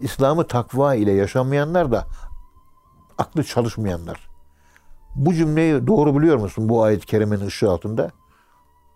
İslam'ı 0.00 0.46
takva 0.46 0.94
ile 0.94 1.12
yaşamayanlar 1.12 1.92
da 1.92 2.06
aklı 3.18 3.44
çalışmayanlar. 3.44 4.28
Bu 5.14 5.34
cümleyi 5.34 5.86
doğru 5.86 6.18
biliyor 6.18 6.36
musun 6.36 6.68
bu 6.68 6.82
ayet-i 6.82 7.06
kerimenin 7.06 7.46
ışığı 7.46 7.70
altında? 7.70 8.10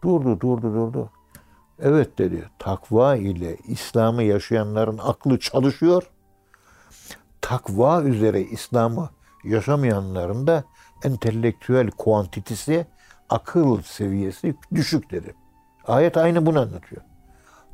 Durdu, 0.03 0.41
durdu, 0.41 0.75
durdu. 0.75 1.11
Evet 1.79 2.19
dedi. 2.19 2.49
Takva 2.59 3.17
ile 3.17 3.57
İslam'ı 3.57 4.23
yaşayanların 4.23 4.99
aklı 4.99 5.39
çalışıyor. 5.39 6.11
Takva 7.41 8.03
üzere 8.03 8.41
İslam'ı 8.41 9.11
yaşamayanların 9.45 10.47
da 10.47 10.65
entelektüel 11.05 11.91
kuantitesi, 11.91 12.87
akıl 13.29 13.83
seviyesi 13.83 14.55
düşük 14.75 15.11
dedi. 15.11 15.35
Ayet 15.87 16.17
aynı 16.17 16.47
bunu 16.47 16.61
anlatıyor. 16.61 17.03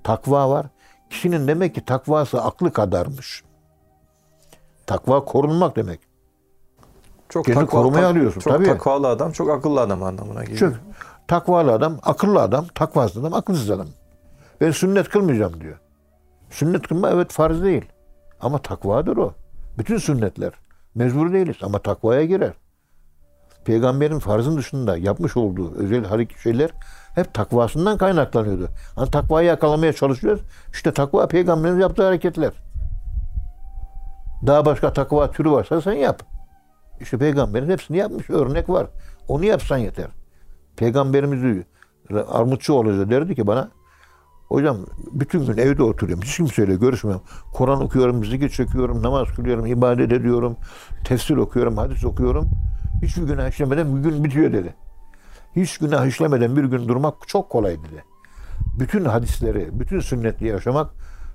Takva 0.04 0.50
var. 0.50 0.66
Kişinin 1.10 1.48
demek 1.48 1.74
ki 1.74 1.84
takvası 1.84 2.42
aklı 2.42 2.72
kadarmış. 2.72 3.44
Takva 4.86 5.24
korunmak 5.24 5.76
demek. 5.76 6.00
Çok 7.28 7.44
Kendini 7.46 7.66
korumaya 7.66 8.08
alıyorsun, 8.08 8.40
Çok 8.40 8.52
tabii. 8.52 8.64
takvalı 8.64 9.08
adam, 9.08 9.32
çok 9.32 9.50
akıllı 9.50 9.80
adam 9.80 10.02
anlamına 10.02 10.44
geliyor. 10.44 10.58
Çünkü 10.58 10.76
takvalı 11.28 11.72
adam, 11.72 11.98
akıllı 12.02 12.42
adam, 12.42 12.66
takvasız 12.74 13.18
adam, 13.18 13.34
akılsız 13.34 13.70
adam. 13.70 13.86
Ben 14.60 14.70
sünnet 14.70 15.08
kılmayacağım 15.08 15.60
diyor. 15.60 15.78
Sünnet 16.50 16.88
kılma 16.88 17.10
evet 17.10 17.32
farz 17.32 17.62
değil. 17.62 17.84
Ama 18.40 18.58
takvadır 18.58 19.16
o. 19.16 19.34
Bütün 19.78 19.98
sünnetler. 19.98 20.52
Mecbur 20.96 21.32
değiliz 21.32 21.56
ama 21.62 21.78
takvaya 21.78 22.24
girer. 22.24 22.52
Peygamberin 23.64 24.18
farzın 24.18 24.56
dışında 24.56 24.96
yapmış 24.96 25.36
olduğu 25.36 25.74
özel 25.74 26.04
hareket 26.04 26.38
şeyler 26.38 26.70
hep 27.14 27.34
takvasından 27.34 27.98
kaynaklanıyordu. 27.98 28.68
Hani 28.94 29.10
takvayı 29.10 29.48
yakalamaya 29.48 29.92
çalışıyoruz. 29.92 30.40
İşte 30.72 30.92
takva 30.92 31.28
peygamberin 31.28 31.80
yaptığı 31.80 32.04
hareketler. 32.06 32.52
Daha 34.46 34.64
başka 34.64 34.92
takva 34.92 35.30
türü 35.30 35.50
varsa 35.50 35.80
sen 35.80 35.92
yap. 35.92 36.22
İşte 37.00 37.18
peygamberin 37.18 37.70
hepsini 37.70 37.96
yapmış. 37.96 38.30
Örnek 38.30 38.68
var. 38.68 38.86
Onu 39.28 39.44
yapsan 39.44 39.78
yeter. 39.78 40.06
Peygamberimiz 40.76 41.64
Armutçuoğlu 42.28 43.10
derdi 43.10 43.34
ki 43.34 43.46
bana 43.46 43.70
Hocam 44.48 44.76
bütün 45.12 45.46
gün 45.46 45.56
evde 45.56 45.82
oturuyorum. 45.82 46.24
Hiç 46.24 46.36
kimseyle 46.36 46.74
görüşmüyorum. 46.74 47.24
Kur'an 47.52 47.82
okuyorum, 47.82 48.24
zikir 48.24 48.48
çekiyorum, 48.48 49.02
namaz 49.02 49.28
kılıyorum, 49.36 49.66
ibadet 49.66 50.12
ediyorum, 50.12 50.56
tefsir 51.04 51.36
okuyorum, 51.36 51.76
hadis 51.76 52.04
okuyorum. 52.04 52.48
Hiçbir 53.02 53.22
günah 53.22 53.48
işlemeden 53.48 53.96
bir 53.96 54.10
gün 54.10 54.24
bitiyor 54.24 54.52
dedi. 54.52 54.74
Hiç 55.56 55.78
günah 55.78 56.06
işlemeden 56.06 56.56
bir 56.56 56.64
gün 56.64 56.88
durmak 56.88 57.28
çok 57.28 57.50
kolay 57.50 57.72
dedi. 57.72 58.04
Bütün 58.78 59.04
hadisleri, 59.04 59.80
bütün 59.80 60.00
sünnetli 60.00 60.48
yaşamak 60.48 60.90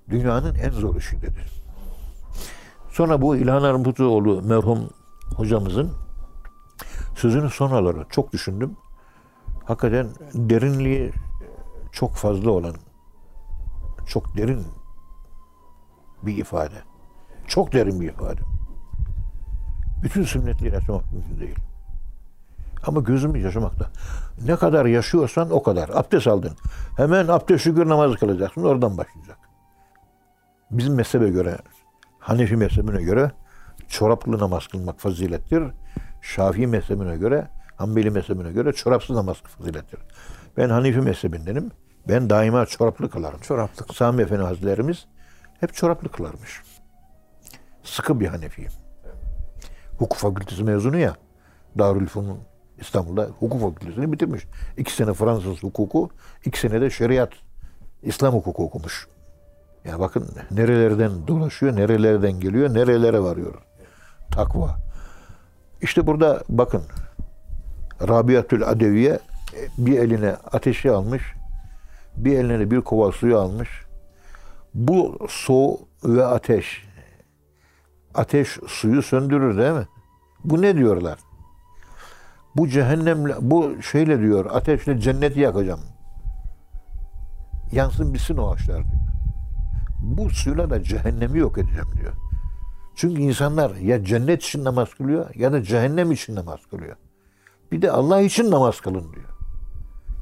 dünyanın 0.10 0.56
en 0.56 0.72
zor 0.72 0.96
işi 0.96 1.22
dedi. 1.22 1.40
Sonra 2.92 3.22
bu 3.22 3.36
İlhan 3.36 3.64
Armutoğlu 3.64 4.42
merhum 4.42 4.80
hocamızın 5.36 5.92
sözünü 7.16 7.50
sonraları 7.50 8.06
çok 8.10 8.34
düşündüm. 8.34 8.78
Hakikaten 9.66 10.08
derinliği 10.34 11.12
çok 11.92 12.14
fazla 12.14 12.52
olan, 12.52 12.76
çok 14.08 14.38
derin 14.38 14.66
bir 16.24 16.38
ifade. 16.38 16.76
Çok 17.48 17.74
derin 17.74 18.02
bir 18.02 18.10
ifade. 18.10 18.42
Bütün 20.04 20.24
sünnetleri 20.24 20.74
yaşamak 20.74 21.12
mümkün 21.12 21.40
değil. 21.40 21.56
Ama 22.88 23.00
gözümü 23.00 23.38
yaşamakta. 23.38 23.90
Ne 24.46 24.56
kadar 24.56 24.86
yaşıyorsan 24.86 25.52
o 25.52 25.64
kadar. 25.64 25.90
Abdest 25.90 26.28
aldın. 26.28 26.52
Hemen 26.98 27.28
abdest 27.28 27.64
şükür 27.64 27.90
namazı 27.90 28.16
kılacaksın. 28.16 28.64
Oradan 28.64 28.98
başlayacak. 28.98 29.38
Bizim 30.72 30.96
mezhebe 30.96 31.30
göre, 31.30 31.58
Hanefi 32.20 32.56
mezhebine 32.56 33.02
göre 33.02 33.32
çoraplı 33.88 34.40
namaz 34.40 34.68
kılmak 34.68 35.00
fazilettir. 35.00 35.64
Şafii 36.22 36.68
mezhebine 36.68 37.18
göre, 37.18 37.48
Hanbeli 37.76 38.12
mezhebine 38.12 38.52
göre 38.52 38.74
çorapsız 38.74 39.16
namaz 39.16 39.38
fazilettir. 39.38 40.00
Ben 40.58 40.70
Hanefi 40.70 41.00
mezhebindenim. 41.00 41.72
Ben 42.08 42.30
daima 42.30 42.66
çoraplı 42.66 43.10
kılarım. 43.10 43.40
Çoraplı. 43.40 43.94
Sami 43.94 44.22
Efendi 44.22 44.44
Hazretlerimiz 44.44 45.06
hep 45.60 45.74
çoraplı 45.74 46.10
kılarmış. 46.10 46.62
Sıkı 47.84 48.20
bir 48.20 48.28
Hanefiyim. 48.28 48.72
Hukuk 49.98 50.18
fakültesi 50.18 50.64
mezunu 50.64 50.98
ya. 50.98 51.16
Darülfünun 51.80 52.40
İstanbul'da 52.80 53.28
hukuk 53.40 53.62
fakültesini 53.62 54.12
bitirmiş. 54.12 54.48
İki 54.78 54.94
sene 54.94 55.14
Fransız 55.14 55.64
hukuku, 55.64 56.10
iki 56.46 56.60
sene 56.60 56.82
de 56.82 56.90
şeriat, 56.90 57.30
İslam 58.04 58.34
hukuku 58.34 58.64
okumuş. 58.64 59.08
Yani 59.86 60.00
bakın 60.00 60.30
nerelerden 60.52 61.28
dolaşıyor, 61.28 61.76
nerelerden 61.76 62.40
geliyor, 62.40 62.74
nerelere 62.74 63.20
varıyor. 63.20 63.54
Takva. 64.32 64.78
İşte 65.82 66.08
burada 66.08 66.44
bakın 66.50 66.84
Rabiatül 68.08 68.70
Adeviye 68.70 69.20
bir 69.78 70.00
eline 70.00 70.36
ateşi 70.52 70.92
almış, 70.92 71.34
bir 72.18 72.38
eline 72.38 72.72
bir 72.72 72.82
kova 72.82 73.12
suyu 73.12 73.38
almış. 73.38 73.70
Bu 74.74 75.28
su 75.30 75.80
ve 76.04 76.26
ateş, 76.26 76.88
ateş 78.14 78.60
suyu 78.68 79.02
söndürür 79.02 79.58
değil 79.58 79.74
mi? 79.74 79.88
Bu 80.44 80.62
ne 80.62 80.76
diyorlar? 80.76 81.20
Bu 82.56 82.68
cehennemle, 82.68 83.36
bu 83.42 83.82
şeyle 83.82 84.20
diyor, 84.20 84.46
ateşle 84.46 85.00
cenneti 85.00 85.40
yakacağım. 85.40 85.82
Yansın 87.72 88.14
bitsin 88.14 88.38
o 88.38 88.52
ağaçlar 88.52 88.76
diyor. 88.78 89.02
Bu 90.02 90.30
suyla 90.30 90.70
da 90.70 90.84
cehennemi 90.84 91.40
yok 91.40 91.58
edeceğim 91.58 91.90
diyor. 92.02 92.14
Çünkü 92.96 93.22
insanlar 93.22 93.76
ya 93.76 94.06
cennet 94.06 94.44
için 94.44 94.64
namaz 94.64 94.94
kılıyor 94.94 95.36
ya 95.36 95.54
da 95.54 95.64
cehennem 95.64 96.12
için 96.12 96.36
namaz 96.36 96.60
kılıyor. 96.72 96.96
Bir 97.72 97.82
de 97.82 97.92
Allah 97.92 98.22
için 98.22 98.52
namaz 98.52 98.82
kılın 98.82 99.14
diyor. 99.14 99.31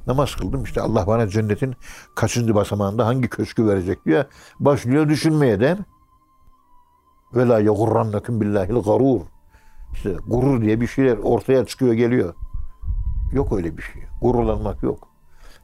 Namaz 0.09 0.35
kıldım 0.35 0.63
işte 0.63 0.81
Allah 0.81 1.07
bana 1.07 1.27
cennetin 1.27 1.75
kaçıncı 2.15 2.55
basamağında 2.55 3.05
hangi 3.05 3.29
köşkü 3.29 3.67
verecek 3.67 4.05
diyor. 4.05 4.25
Başlıyor 4.59 5.09
düşünmeye 5.09 5.59
de. 5.59 5.77
Ve 7.35 7.47
la 7.47 7.59
yagurrannakum 7.59 8.41
billahil 8.41 8.73
garur. 8.73 9.21
İşte 9.93 10.17
gurur 10.27 10.61
diye 10.61 10.81
bir 10.81 10.87
şeyler 10.87 11.17
ortaya 11.17 11.65
çıkıyor 11.65 11.93
geliyor. 11.93 12.33
Yok 13.31 13.53
öyle 13.53 13.77
bir 13.77 13.81
şey. 13.81 14.03
Gururlanmak 14.21 14.83
yok. 14.83 15.07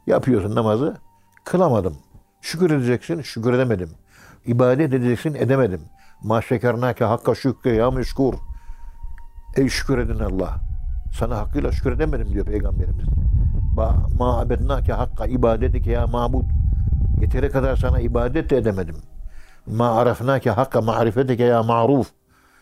Yapıyorsun 0.07 0.55
namazı. 0.55 0.97
Kılamadım. 1.43 1.97
Şükür 2.41 2.71
edeceksin. 2.71 3.21
Şükür 3.21 3.53
edemedim. 3.53 3.89
İbadet 4.45 4.93
edeceksin. 4.93 5.33
Edemedim. 5.33 5.81
Ma 6.23 6.41
şekernâke 6.41 7.05
hakka 7.05 7.35
şükre 7.35 7.75
ya 7.75 7.91
meşkur. 7.91 8.33
Ey 9.55 9.69
şükür 9.69 9.97
edin 9.97 10.19
Allah. 10.19 10.55
Sana 11.19 11.37
hakkıyla 11.37 11.71
şükür 11.71 11.91
edemedim 11.91 12.33
diyor 12.33 12.45
Peygamberimiz. 12.45 13.24
Ma, 13.75 14.39
abednâke 14.39 14.93
hakka 14.93 15.25
ibadetike 15.25 15.91
ya 15.91 16.07
mabud. 16.07 16.45
Yeteri 17.21 17.49
kadar 17.49 17.75
sana 17.75 17.99
ibadet 17.99 18.49
de 18.49 18.57
edemedim. 18.57 18.95
Ma 19.67 19.91
arafnâke 19.95 20.49
hakka 20.49 20.81
marifetike 20.81 21.43
ya 21.43 21.63
maruf. 21.63 22.07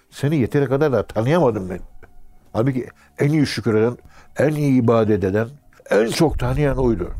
Seni 0.09 0.35
yeteri 0.35 0.67
kadar 0.67 0.91
da 0.91 1.07
tanıyamadım 1.07 1.69
ben. 1.69 1.79
Halbuki 2.53 2.87
en 3.19 3.29
iyi 3.29 3.45
şükür 3.45 3.75
eden, 3.75 3.97
en 4.39 4.55
iyi 4.55 4.81
ibadet 4.81 5.23
eden, 5.23 5.47
en 5.89 6.07
çok 6.07 6.39
tanıyan 6.39 6.77
oydu. 6.77 7.11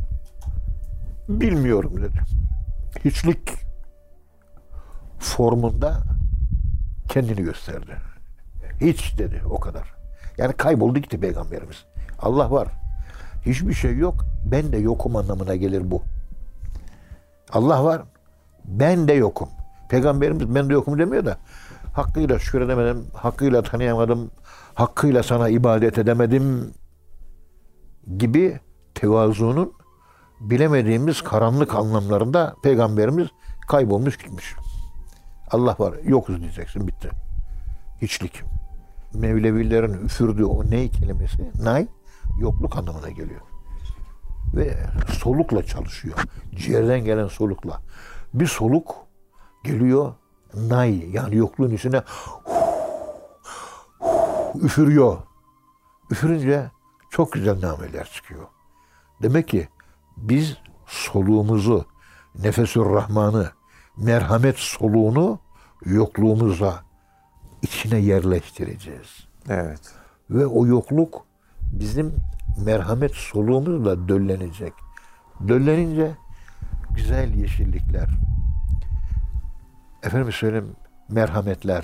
Bilmiyorum 1.30 2.02
dedi. 2.02 2.20
Hiçlik 3.06 3.50
formunda 5.20 6.04
kendini 7.10 7.42
gösterdi. 7.44 7.98
Hiç 8.82 9.18
dedi 9.18 9.42
o 9.50 9.60
kadar. 9.60 9.94
Yani 10.38 10.54
kayboldu 10.54 11.00
gitti 11.00 11.20
peygamberimiz. 11.20 11.86
Allah 12.20 12.52
var. 12.52 12.68
Hiçbir 13.46 13.74
şey 13.74 13.98
yok. 13.98 14.26
Ben 14.46 14.72
de 14.72 14.78
yokum 14.78 15.16
anlamına 15.16 15.56
gelir 15.56 15.92
bu. 15.92 16.02
Allah 17.52 17.84
var. 17.84 18.02
Ben 18.66 19.08
de 19.08 19.14
yokum. 19.14 19.50
Peygamberimiz 19.90 20.56
ben 20.56 20.70
de 20.70 20.74
yokum 20.74 21.00
demiyor 21.00 21.26
da 21.26 21.38
hakkıyla 21.94 22.40
şükür 22.40 22.62
edemedim, 22.62 23.06
hakkıyla 23.14 23.62
tanıyamadım, 23.62 24.32
hakkıyla 24.74 25.24
sana 25.24 25.50
ibadet 25.50 25.98
edemedim 25.98 26.74
gibi 28.18 28.60
tevazunun 28.96 29.74
bilemediğimiz 30.40 31.22
karanlık 31.22 31.76
anlamlarında 31.76 32.56
peygamberimiz 32.64 33.28
kaybolmuş 33.68 34.18
gitmiş. 34.18 34.54
Allah 35.52 35.76
var, 35.80 35.94
yokuz 36.04 36.42
diyeceksin, 36.42 36.88
bitti. 36.88 37.10
Hiçlik. 38.02 38.42
Mevlevilerin 39.14 40.06
üfürdüğü 40.06 40.44
o 40.44 40.70
ney 40.70 40.90
kelimesi, 40.90 41.52
nay, 41.64 41.88
yokluk 42.40 42.78
anlamına 42.78 43.10
geliyor. 43.10 43.42
Ve 44.54 44.78
solukla 45.10 45.64
çalışıyor. 45.64 46.18
Ciğerden 46.56 47.04
gelen 47.04 47.28
solukla. 47.28 47.82
Bir 48.34 48.48
soluk 48.48 48.96
geliyor, 49.64 50.14
nay 50.54 51.10
yani 51.12 51.36
yokluğun 51.36 51.70
üstüne 51.70 52.04
üfürüyor. 54.62 55.18
Üfürünce 56.12 56.72
çok 57.10 57.32
güzel 57.32 57.62
nameler 57.62 58.06
çıkıyor. 58.06 58.48
Demek 59.22 59.48
ki 59.48 59.68
biz 60.18 60.58
soluğumuzu, 60.88 61.86
nefesür 62.36 62.86
rahmanı, 62.86 63.52
merhamet 63.98 64.58
soluğunu 64.58 65.40
yokluğumuza 65.86 66.84
içine 67.62 67.98
yerleştireceğiz. 67.98 69.28
Evet. 69.50 69.94
Ve 70.30 70.46
o 70.46 70.68
yokluk 70.68 71.26
bizim 71.80 72.16
merhamet 72.66 73.12
soluğumuzla 73.16 74.08
döllenecek. 74.08 74.74
Döllenince 75.48 76.12
güzel 76.96 77.34
yeşillikler, 77.34 78.10
efendim 80.04 80.32
söyleyeyim 80.32 80.76
merhametler, 81.10 81.84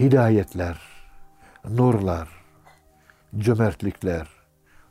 hidayetler, 0.00 0.78
nurlar, 1.68 2.28
cömertlikler, 3.38 4.28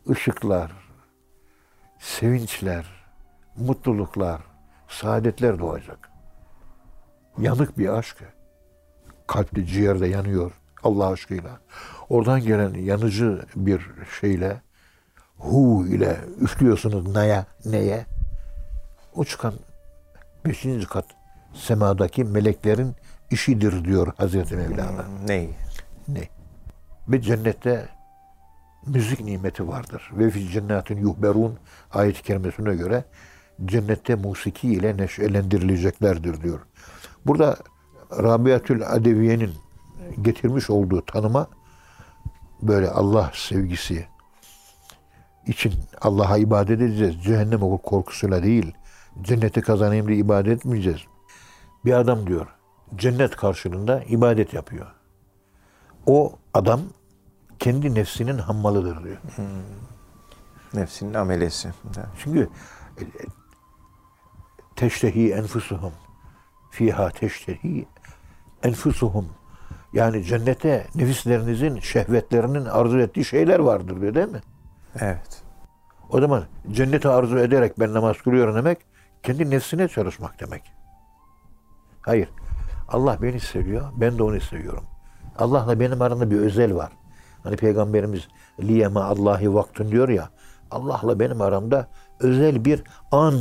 ışıklar, 0.10 0.72
sevinçler, 2.00 2.86
mutluluklar, 3.58 4.42
saadetler 4.88 5.60
doğacak. 5.60 6.12
Yanık 7.38 7.78
bir 7.78 7.90
aşk. 7.90 8.18
Kalpte, 9.28 9.66
ciğerde 9.66 10.08
yanıyor 10.08 10.52
Allah 10.84 11.08
aşkıyla. 11.08 11.60
Oradan 12.12 12.42
gelen 12.42 12.74
yanıcı 12.74 13.40
bir 13.56 13.82
şeyle 14.20 14.62
hu 15.38 15.88
ile 15.88 16.18
üflüyorsunuz 16.42 17.16
neye, 17.16 17.46
neye? 17.66 18.06
O 19.16 19.26
çıkan 19.26 19.54
beşinci 20.46 20.88
kat 20.88 21.06
semadaki 21.54 22.24
meleklerin 22.24 22.96
işidir 23.32 23.86
diyor 23.86 24.14
Hazreti 24.18 24.56
Mevlana. 24.56 25.06
Ney? 25.28 25.50
Ne? 26.08 26.22
Ve 27.08 27.22
cennette 27.22 27.90
müzik 28.88 29.22
nimeti 29.22 29.68
vardır. 29.68 30.12
Ve 30.14 30.30
fi 30.30 30.50
cennetin 30.50 30.98
yuhberun 30.98 31.58
ayet-i 31.92 32.24
kerimesine 32.24 32.76
göre 32.76 33.04
cennette 33.66 34.16
musiki 34.16 34.74
ile 34.74 34.98
neşelendirileceklerdir 34.98 36.42
diyor. 36.42 36.60
Burada 37.26 37.58
Rabiatül 38.12 38.88
Adeviye'nin 38.88 39.52
getirmiş 40.22 40.70
olduğu 40.70 41.06
tanıma 41.06 41.48
böyle 42.62 42.90
Allah 42.90 43.32
sevgisi 43.34 44.08
için 45.48 45.74
Allah'a 46.02 46.38
ibadet 46.38 46.82
edeceğiz. 46.82 47.24
Cehennem 47.24 47.78
korkusuyla 47.78 48.44
değil. 48.44 48.74
Cenneti 49.22 49.62
kazanayım 49.62 50.08
diye 50.08 50.18
ibadet 50.18 50.58
etmeyeceğiz. 50.58 51.02
Bir 51.86 51.94
adam 51.94 52.28
diyor 52.28 52.48
cennet 52.96 53.36
karşılığında 53.36 54.04
ibadet 54.04 54.54
yapıyor. 54.54 54.88
O 56.06 56.34
adam 56.54 56.82
kendi 57.60 57.96
nefsinin 57.96 58.38
hammalıdır 58.38 59.04
diyor. 59.04 59.18
Nefsinin 60.74 61.14
amelesi. 61.14 61.70
Çünkü 62.24 62.50
e, 63.00 63.04
teştehi 64.76 65.34
enfusuhum 65.34 65.94
fiha 66.72 67.10
teştehi 67.10 67.88
enfusuhum 68.64 69.30
yani 69.94 70.24
cennete 70.24 70.88
nefislerinizin 70.96 71.80
şehvetlerinin 71.80 72.66
arzu 72.66 73.00
ettiği 73.00 73.26
şeyler 73.26 73.60
vardır 73.60 74.02
diyor 74.02 74.16
değil 74.16 74.30
mi? 74.30 74.42
Evet. 75.00 75.44
O 76.10 76.22
zaman 76.22 76.44
cenneti 76.72 77.08
arzu 77.08 77.38
ederek 77.38 77.80
ben 77.80 77.94
namaz 77.94 78.18
kılıyorum 78.18 78.56
demek 78.56 78.78
kendi 79.24 79.50
nefsine 79.50 79.88
çalışmak 79.88 80.40
demek. 80.40 80.64
Hayır. 82.02 82.30
Allah 82.88 83.18
beni 83.22 83.40
seviyor. 83.40 83.92
Ben 83.96 84.18
de 84.18 84.24
onu 84.24 84.42
seviyorum. 84.42 84.84
Allah'la 85.38 85.80
benim 85.80 86.02
aramda 86.02 86.32
bir 86.32 86.40
özel 86.40 86.76
var. 86.76 86.92
Hani 87.44 87.56
Peygamberimiz 87.56 88.28
liyeme 88.60 89.00
Allahi 89.00 89.54
vaktun 89.54 89.92
diyor 89.92 90.10
ya. 90.10 90.30
Allah'la 90.72 91.20
benim 91.20 91.42
aramda 91.42 91.88
özel 92.20 92.66
bir 92.66 92.84
an, 93.12 93.36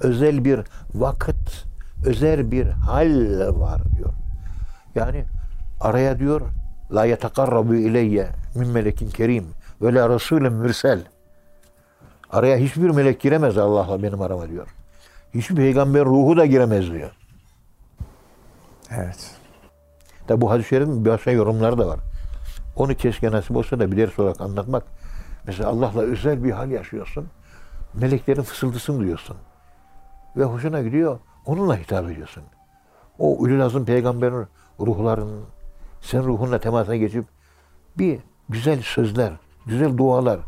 özel 0.00 0.44
bir 0.44 0.60
vakit, 0.94 1.64
özel 2.06 2.50
bir 2.50 2.66
hal 2.66 3.38
var 3.60 3.82
diyor. 3.96 4.12
Yani 4.94 5.24
araya 5.82 6.18
diyor 6.18 6.40
la 6.94 7.04
yetekarrabu 7.04 7.74
ileyye 7.74 8.28
min 8.54 8.68
melekin 8.68 9.10
kerim 9.10 9.46
ve 9.82 9.94
la 9.94 10.08
rasulün 10.08 10.52
mürsel. 10.52 11.02
Araya 12.30 12.56
hiçbir 12.56 12.90
melek 12.90 13.20
giremez 13.20 13.58
Allah'la 13.58 14.02
benim 14.02 14.22
arama 14.22 14.48
diyor. 14.48 14.68
Hiçbir 15.34 15.56
peygamber 15.56 16.04
ruhu 16.04 16.36
da 16.36 16.46
giremez 16.46 16.92
diyor. 16.92 17.10
Evet. 18.90 19.30
Tabi 20.26 20.40
bu 20.40 20.50
hadis-i 20.50 20.68
şerifin 20.68 21.04
başka 21.04 21.30
yorumları 21.30 21.78
da 21.78 21.86
var. 21.86 22.00
Onu 22.76 22.94
keşke 22.94 23.30
nasip 23.30 23.56
olsa 23.56 23.78
da 23.78 23.92
bir 23.92 23.96
ders 23.96 24.18
olarak 24.18 24.40
anlatmak. 24.40 24.84
Mesela 25.46 25.68
Allah'la 25.68 26.00
özel 26.00 26.44
bir 26.44 26.50
hal 26.50 26.70
yaşıyorsun. 26.70 27.26
Meleklerin 27.94 28.42
fısıldısını 28.42 29.00
duyuyorsun. 29.00 29.36
Ve 30.36 30.44
hoşuna 30.44 30.82
gidiyor. 30.82 31.18
Onunla 31.46 31.76
hitap 31.76 32.10
ediyorsun. 32.10 32.42
O 33.18 33.36
Ulul 33.36 33.60
Azim 33.60 33.84
peygamberin 33.84 34.46
ruhlarının 34.80 35.44
sen 36.02 36.24
ruhunla 36.24 36.58
temasına 36.58 36.96
geçip 36.96 37.24
bir 37.98 38.18
güzel 38.48 38.82
sözler, 38.82 39.32
güzel 39.66 39.96
dualar. 39.96 40.40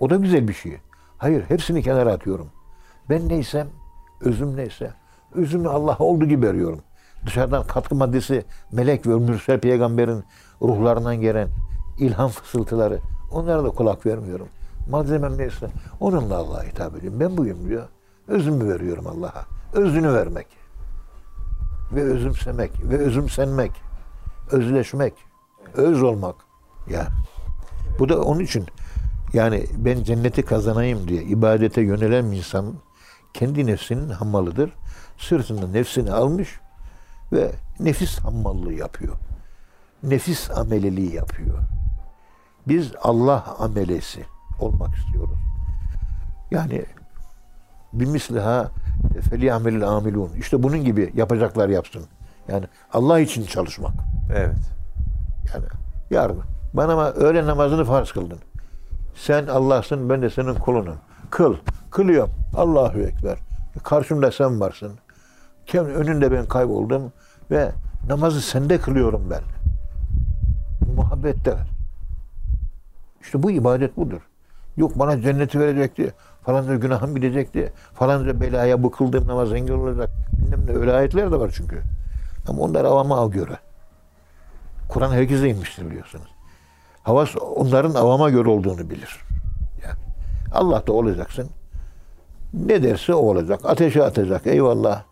O 0.00 0.10
da 0.10 0.16
güzel 0.16 0.48
bir 0.48 0.52
şey. 0.52 0.78
Hayır, 1.18 1.44
hepsini 1.48 1.82
kenara 1.82 2.12
atıyorum. 2.12 2.46
Ben 3.10 3.28
neysem, 3.28 3.68
özüm 4.20 4.56
neyse, 4.56 4.90
özümü 5.34 5.68
Allah'a 5.68 5.98
olduğu 5.98 6.24
gibi 6.24 6.46
veriyorum. 6.46 6.80
Dışarıdan 7.26 7.66
katkı 7.66 7.94
maddesi 7.94 8.44
melek 8.72 9.06
ve 9.06 9.14
mürsel 9.14 9.60
peygamberin 9.60 10.24
ruhlarından 10.62 11.20
gelen 11.20 11.48
ilham 11.98 12.30
fısıltıları 12.30 12.98
onlara 13.32 13.64
da 13.64 13.70
kulak 13.70 14.06
vermiyorum. 14.06 14.48
Malzemem 14.90 15.38
neyse 15.38 15.70
onunla 16.00 16.36
Allah'a 16.36 16.62
hitap 16.62 16.96
ediyorum. 16.96 17.20
Ben 17.20 17.36
buyum 17.36 17.68
diyor. 17.68 17.88
Özümü 18.28 18.74
veriyorum 18.74 19.06
Allah'a. 19.06 19.44
Özünü 19.72 20.12
vermek. 20.12 20.46
Ve 21.92 22.02
özümsemek. 22.02 22.70
Ve 22.84 22.98
özümsenmek. 22.98 23.72
Özleşmek. 24.50 25.14
Öz 25.74 26.02
olmak. 26.02 26.36
Ya. 26.90 27.08
Bu 27.98 28.08
da 28.08 28.22
onun 28.22 28.40
için 28.40 28.66
yani 29.32 29.66
ben 29.76 30.02
cenneti 30.02 30.42
kazanayım 30.42 31.08
diye 31.08 31.22
ibadete 31.22 31.80
yönelen 31.80 32.32
bir 32.32 32.36
insan 32.36 32.74
kendi 33.34 33.66
nefsinin 33.66 34.08
hammalıdır. 34.08 34.72
Sırtında 35.18 35.68
nefsini 35.68 36.12
almış 36.12 36.60
ve 37.32 37.50
nefis 37.80 38.18
hammallığı 38.18 38.72
yapıyor. 38.72 39.14
Nefis 40.02 40.50
ameliliği 40.50 41.14
yapıyor. 41.14 41.58
Biz 42.68 42.92
Allah 43.02 43.56
amelesi 43.58 44.24
olmak 44.60 44.96
istiyoruz. 44.96 45.38
Yani 46.50 46.84
bimisliha 47.92 48.70
feliyamelil 49.30 49.88
amilun. 49.88 50.30
İşte 50.38 50.62
bunun 50.62 50.84
gibi 50.84 51.12
yapacaklar 51.14 51.68
yapsın. 51.68 52.04
Yani 52.48 52.66
Allah 52.92 53.20
için 53.20 53.46
çalışmak. 53.46 54.13
Evet. 54.30 54.56
Yani 55.54 55.64
yarın 56.10 56.40
bana 56.74 56.92
ama 56.92 57.10
öğle 57.10 57.46
namazını 57.46 57.84
farz 57.84 58.12
kıldın. 58.12 58.38
Sen 59.14 59.46
Allah'sın, 59.46 60.10
ben 60.10 60.22
de 60.22 60.30
senin 60.30 60.54
kulunum. 60.54 60.96
Kıl. 61.30 61.56
Kılıyorum. 61.90 62.30
Allahu 62.56 62.98
Ekber. 62.98 63.38
Karşımda 63.84 64.32
sen 64.32 64.60
varsın. 64.60 64.92
Kim 65.66 65.84
önünde 65.84 66.32
ben 66.32 66.46
kayboldum 66.46 67.12
ve 67.50 67.72
namazı 68.08 68.40
sende 68.40 68.78
kılıyorum 68.78 69.30
ben. 69.30 69.42
Muhabbette. 70.96 71.56
İşte 73.22 73.42
bu 73.42 73.50
ibadet 73.50 73.96
budur. 73.96 74.20
Yok 74.76 74.98
bana 74.98 75.20
cenneti 75.20 75.60
verecekti, 75.60 76.12
falanca 76.42 76.76
günahım 76.76 77.14
gidecekti, 77.14 77.72
falanca 77.94 78.40
belaya 78.40 78.82
bıkıldığım 78.82 79.26
namaz 79.26 79.52
engel 79.52 79.76
olacak. 79.76 80.10
Bilmem 80.38 80.66
ne 80.66 80.72
öyle 80.72 80.92
ayetler 80.92 81.32
de 81.32 81.40
var 81.40 81.52
çünkü. 81.56 81.82
Ama 82.48 82.62
onlar 82.62 82.84
avama 82.84 83.18
av 83.18 83.30
göre. 83.30 83.58
Kur'an 84.88 85.12
herkese 85.12 85.48
inmiştir 85.48 85.90
biliyorsunuz. 85.90 86.34
Havas 87.02 87.36
onların 87.36 87.94
avama 87.94 88.30
göre 88.30 88.48
olduğunu 88.48 88.90
bilir. 88.90 89.20
Yani 89.84 89.94
Allah 90.52 90.86
da 90.86 90.92
olacaksın. 90.92 91.50
Ne 92.54 92.82
derse 92.82 93.14
o 93.14 93.18
olacak. 93.18 93.60
Ateşe 93.64 94.04
atacak. 94.04 94.46
Eyvallah. 94.46 95.02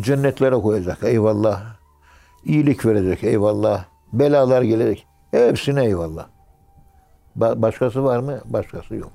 Cennetlere 0.00 0.54
koyacak. 0.54 0.98
Eyvallah. 1.04 1.62
İyilik 2.44 2.86
verecek. 2.86 3.24
Eyvallah. 3.24 3.84
Belalar 4.12 4.62
gelecek. 4.62 5.06
Hepsine 5.30 5.84
eyvallah. 5.84 6.26
Ba- 7.38 7.62
başkası 7.62 8.04
var 8.04 8.18
mı? 8.18 8.40
Başkası 8.44 8.94
yok. 8.94 9.12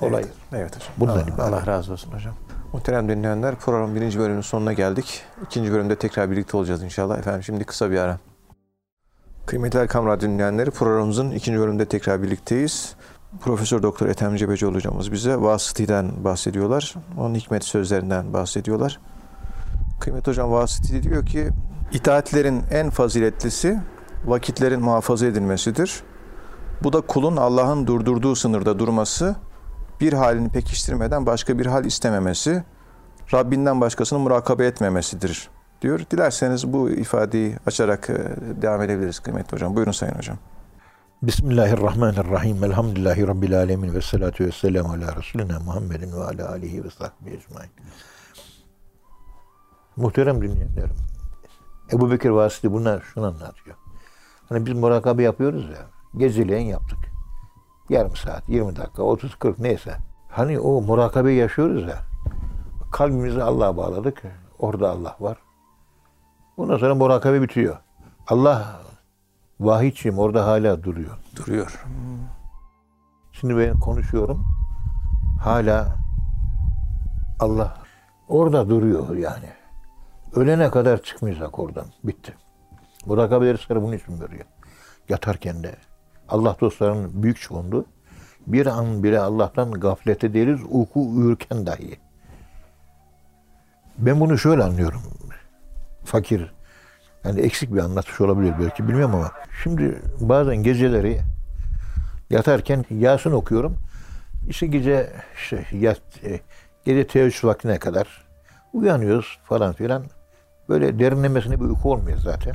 Olay. 0.00 0.22
Evet, 0.22 0.34
evet 0.52 0.76
hocam. 0.76 0.92
Bundan 0.96 1.14
Allah, 1.14 1.22
ibaret. 1.22 1.40
Allah 1.40 1.66
razı 1.66 1.92
olsun 1.92 2.12
hocam. 2.12 2.34
Muhterem 2.72 3.08
dinleyenler 3.08 3.54
programın 3.54 3.94
birinci 3.94 4.18
bölümünün 4.18 4.40
sonuna 4.40 4.72
geldik. 4.72 5.22
İkinci 5.46 5.72
bölümde 5.72 5.96
tekrar 5.96 6.30
birlikte 6.30 6.56
olacağız 6.56 6.82
inşallah. 6.82 7.18
Efendim 7.18 7.42
şimdi 7.42 7.64
kısa 7.64 7.90
bir 7.90 7.98
ara. 7.98 8.18
Kıymetli 9.46 9.78
Erkam 9.78 10.06
Radyo 10.06 10.28
dinleyenleri 10.28 10.70
programımızın 10.70 11.30
ikinci 11.30 11.58
bölümünde 11.58 11.84
tekrar 11.84 12.22
birlikteyiz. 12.22 12.94
Profesör 13.40 13.82
Doktor 13.82 14.06
Ethem 14.06 14.36
Cebecioğlu 14.36 14.74
hocamız 14.74 15.12
bize 15.12 15.40
vasıtiden 15.40 16.24
bahsediyorlar. 16.24 16.94
Onun 17.18 17.34
hikmet 17.34 17.64
sözlerinden 17.64 18.32
bahsediyorlar. 18.32 19.00
Kıymet 20.00 20.26
Hocam 20.26 20.52
Vasiti 20.52 21.02
diyor 21.02 21.26
ki 21.26 21.48
itaatlerin 21.92 22.62
en 22.70 22.90
faziletlisi 22.90 23.80
vakitlerin 24.24 24.80
muhafaza 24.80 25.26
edilmesidir. 25.26 26.02
Bu 26.82 26.92
da 26.92 27.00
kulun 27.00 27.36
Allah'ın 27.36 27.86
durdurduğu 27.86 28.36
sınırda 28.36 28.78
durması, 28.78 29.36
bir 30.00 30.12
halini 30.12 30.48
pekiştirmeden 30.48 31.26
başka 31.26 31.58
bir 31.58 31.66
hal 31.66 31.84
istememesi, 31.84 32.64
Rabbinden 33.34 33.80
başkasını 33.80 34.18
murakabe 34.18 34.66
etmemesidir 34.66 35.48
diyor. 35.82 36.00
Dilerseniz 36.10 36.72
bu 36.72 36.90
ifadeyi 36.90 37.56
açarak 37.66 38.10
e, 38.10 38.14
devam 38.62 38.82
edebiliriz 38.82 39.20
kıymetli 39.20 39.52
hocam. 39.52 39.76
Buyurun 39.76 39.92
Sayın 39.92 40.14
Hocam. 40.14 40.36
Bismillahirrahmanirrahim. 41.22 42.64
Elhamdülillahi 42.64 43.26
Rabbil 43.26 43.58
alemin. 43.58 43.94
Ve 43.94 44.00
salatu 44.00 44.44
ve 44.44 44.52
selamu 44.52 44.92
ala 44.92 45.16
Resulina 45.16 45.60
Muhammedin 45.60 46.12
ve 46.12 46.24
ala 46.24 46.50
alihi 46.50 46.84
ve 46.84 46.90
sahbihi 46.90 47.34
ecmain. 47.36 47.70
Muhterem 49.96 50.42
dinleyenlerim. 50.42 50.96
Ebu 51.92 52.10
Bekir 52.10 52.30
Vasiti 52.30 52.72
bunlar 52.72 53.00
şunu 53.00 53.26
anlatıyor. 53.26 53.76
Hani 54.48 54.66
biz 54.66 54.72
murakabe 54.72 55.22
yapıyoruz 55.22 55.70
ya. 55.70 55.86
Geceleyin 56.16 56.66
yaptık. 56.66 56.98
Yarım 57.88 58.16
saat, 58.16 58.48
20 58.48 58.76
dakika, 58.76 59.02
30, 59.02 59.34
40 59.34 59.58
neyse. 59.58 59.96
Hani 60.28 60.60
o 60.60 60.80
murakabe 60.80 61.32
yaşıyoruz 61.32 61.82
ya. 61.82 61.98
Kalbimizi 62.92 63.42
Allah'a 63.42 63.76
bağladık. 63.76 64.22
Orada 64.58 64.90
Allah 64.90 65.16
var. 65.20 65.38
Ondan 66.56 66.78
sonra 66.78 66.94
murakabe 66.94 67.42
bitiyor. 67.42 67.76
Allah 68.28 68.80
vahiyçiyim 69.60 70.18
orada 70.18 70.46
hala 70.46 70.82
duruyor. 70.82 71.18
Duruyor. 71.36 71.84
Şimdi 73.32 73.56
ben 73.56 73.80
konuşuyorum. 73.80 74.44
Hala 75.40 75.96
Allah 77.40 77.76
orada 78.28 78.68
duruyor 78.68 79.16
yani. 79.16 79.48
Ölene 80.34 80.70
kadar 80.70 81.02
çıkmayacak 81.02 81.58
oradan. 81.58 81.86
Bitti. 82.04 82.34
Murakabeleri 83.06 83.58
sana 83.58 83.82
bunun 83.82 83.96
için 83.96 84.20
veriyor. 84.20 84.44
Yatarken 85.08 85.62
de. 85.62 85.76
Allah 86.28 86.56
dostlarının 86.60 87.22
büyük 87.22 87.40
çoğunluğu 87.40 87.84
bir 88.46 88.66
an 88.66 89.02
bile 89.02 89.20
Allah'tan 89.20 89.70
gaflete 89.72 90.34
değiliz 90.34 90.60
uyku 90.70 91.10
uyurken 91.16 91.66
dahi. 91.66 91.98
Ben 93.98 94.20
bunu 94.20 94.38
şöyle 94.38 94.64
anlıyorum. 94.64 95.02
Fakir. 96.04 96.52
Yani 97.24 97.40
eksik 97.40 97.74
bir 97.74 97.78
anlatış 97.78 98.20
olabilir 98.20 98.54
belki 98.60 98.88
bilmiyorum 98.88 99.14
ama. 99.14 99.32
Şimdi 99.62 100.02
bazen 100.20 100.56
geceleri 100.56 101.20
yatarken 102.30 102.84
Yasin 102.90 103.30
okuyorum. 103.30 103.76
İşte 104.48 104.66
gece 104.66 105.10
işte 105.36 105.64
yat, 105.72 106.00
e, 106.24 106.40
gece 106.84 107.06
teheccüd 107.06 107.44
vaktine 107.44 107.78
kadar 107.78 108.24
uyanıyoruz 108.72 109.38
falan 109.44 109.72
filan. 109.72 110.04
Böyle 110.68 110.98
derinlemesine 110.98 111.60
bir 111.60 111.64
uyku 111.64 111.92
olmuyor 111.92 112.18
zaten. 112.18 112.54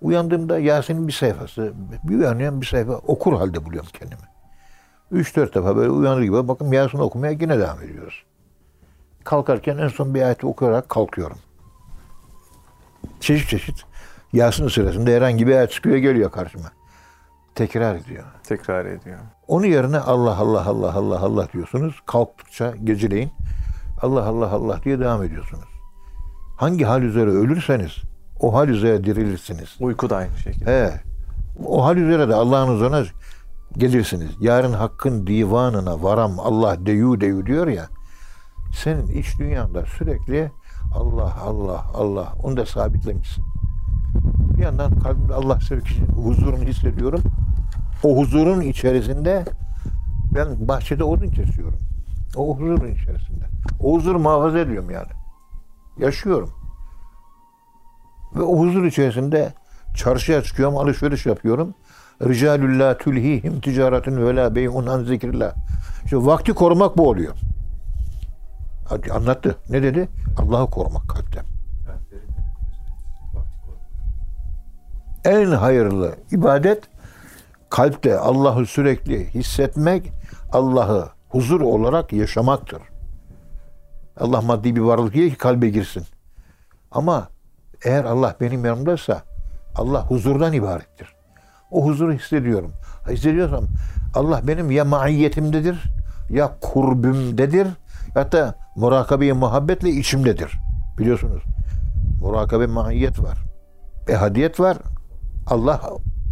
Uyandığımda 0.00 0.58
Yasin'in 0.58 1.08
bir 1.08 1.12
sayfası, 1.12 1.72
bir 2.04 2.18
uyanıyorum 2.18 2.60
bir 2.60 2.66
sayfa 2.66 2.92
okur 2.92 3.32
halde 3.36 3.64
buluyorum 3.64 3.90
kendimi. 3.98 4.22
Üç 5.10 5.36
dört 5.36 5.54
defa 5.54 5.76
böyle 5.76 5.90
uyanır 5.90 6.22
gibi 6.22 6.48
bakın 6.48 6.72
Yasin 6.72 6.98
okumaya 6.98 7.32
yine 7.32 7.58
devam 7.58 7.82
ediyoruz. 7.82 8.22
Kalkarken 9.24 9.78
en 9.78 9.88
son 9.88 10.14
bir 10.14 10.22
ayeti 10.22 10.46
okuyarak 10.46 10.88
kalkıyorum. 10.88 11.38
Çeşit 13.20 13.48
çeşit 13.48 13.84
Yasin 14.32 14.68
sırasında 14.68 15.10
herhangi 15.10 15.46
bir 15.46 15.56
ayet 15.56 15.70
çıkıyor 15.70 15.96
geliyor 15.96 16.30
karşıma. 16.30 16.72
Tekrar 17.54 17.94
ediyor. 17.94 18.24
Tekrar 18.44 18.86
ediyor. 18.86 19.18
Onun 19.48 19.66
yerine 19.66 19.98
Allah 19.98 20.36
Allah 20.36 20.66
Allah 20.66 20.94
Allah 20.94 21.20
Allah 21.20 21.48
diyorsunuz. 21.52 22.00
Kalktıkça 22.06 22.74
geceleyin 22.84 23.30
Allah 24.02 24.24
Allah 24.24 24.50
Allah 24.50 24.80
diye 24.84 25.00
devam 25.00 25.22
ediyorsunuz. 25.22 25.68
Hangi 26.56 26.84
hal 26.84 27.02
üzere 27.02 27.30
ölürseniz 27.30 27.92
o 28.40 28.54
hal 28.54 28.68
üzere 28.68 29.04
dirilirsiniz. 29.04 29.76
Uyku 29.80 30.10
da 30.10 30.16
aynı 30.16 30.38
şekilde. 30.38 30.70
He. 30.70 31.00
O 31.66 31.84
hal 31.84 31.96
üzere 31.96 32.28
de 32.28 32.34
Allah'ın 32.34 32.68
huzuruna 32.68 33.04
gelirsiniz. 33.78 34.30
Yarın 34.40 34.72
hakkın 34.72 35.26
divanına 35.26 36.02
varam 36.02 36.40
Allah 36.40 36.86
deyu 36.86 37.20
deyu 37.20 37.46
diyor 37.46 37.66
ya. 37.66 37.88
Senin 38.82 39.06
iç 39.06 39.38
dünyanda 39.38 39.86
sürekli 39.86 40.50
Allah 40.94 41.36
Allah 41.44 41.84
Allah 41.94 42.32
onu 42.42 42.56
da 42.56 42.66
sabitlemişsin. 42.66 43.44
Bir 44.56 44.62
yandan 44.62 44.98
kalbimde 44.98 45.34
Allah 45.34 45.60
sevgisi 45.60 46.04
huzurunu 46.04 46.64
hissediyorum. 46.64 47.20
O 48.04 48.16
huzurun 48.16 48.60
içerisinde 48.60 49.44
ben 50.34 50.68
bahçede 50.68 51.04
odun 51.04 51.28
kesiyorum. 51.28 51.78
O 52.36 52.56
huzurun 52.56 52.90
içerisinde. 52.90 53.44
O 53.80 53.94
huzuru 53.94 54.18
muhafaza 54.18 54.58
ediyorum 54.58 54.90
yani. 54.90 55.10
Yaşıyorum. 55.98 56.50
Ve 58.36 58.42
o 58.42 58.58
huzur 58.58 58.84
içerisinde 58.84 59.52
çarşıya 59.94 60.42
çıkıyorum, 60.42 60.76
alışveriş 60.76 61.26
yapıyorum. 61.26 61.74
Ricalul 62.22 62.80
la 62.80 62.98
tulhihim 62.98 63.60
ticaretun 63.60 64.26
ve 64.26 64.36
la 64.36 64.54
bey'un. 64.54 65.06
İşte 66.04 66.16
vakti 66.16 66.52
korumak 66.52 66.98
bu 66.98 67.08
oluyor. 67.08 67.34
Anlattı. 68.92 69.56
Ne 69.68 69.82
dedi? 69.82 70.08
Allah'ı 70.38 70.70
korumak 70.70 71.08
kalpten. 71.08 71.44
En 75.24 75.50
hayırlı 75.50 76.16
ibadet 76.30 76.82
kalpte 77.70 78.18
Allah'ı 78.18 78.66
sürekli 78.66 79.34
hissetmek, 79.34 80.12
Allah'ı 80.52 81.08
huzur 81.28 81.60
olarak 81.60 82.12
yaşamaktır. 82.12 82.82
Allah 84.20 84.40
maddi 84.40 84.76
bir 84.76 84.80
varlık 84.80 85.14
değil 85.14 85.30
ki 85.30 85.38
kalbe 85.38 85.68
girsin. 85.68 86.02
Ama 86.90 87.28
eğer 87.84 88.04
Allah 88.04 88.36
benim 88.40 88.64
yanımdaysa 88.64 89.22
Allah 89.74 90.06
huzurdan 90.06 90.52
ibarettir. 90.52 91.14
O 91.70 91.84
huzuru 91.86 92.12
hissediyorum. 92.12 92.72
Hissediyorsam 93.08 93.64
Allah 94.14 94.40
benim 94.46 94.70
ya 94.70 94.84
maiyetimdedir 94.84 95.82
ya 96.30 96.56
kurbümdedir 96.60 97.68
ya 98.16 98.32
da 98.32 98.54
murakabe 98.76 99.32
muhabbetle 99.32 99.90
içimdedir. 99.90 100.52
Biliyorsunuz. 100.98 101.42
Murakabe 102.20 102.66
maiyet 102.66 103.22
var. 103.22 103.38
Ehadiyet 104.08 104.60
var. 104.60 104.78
Allah 105.46 105.80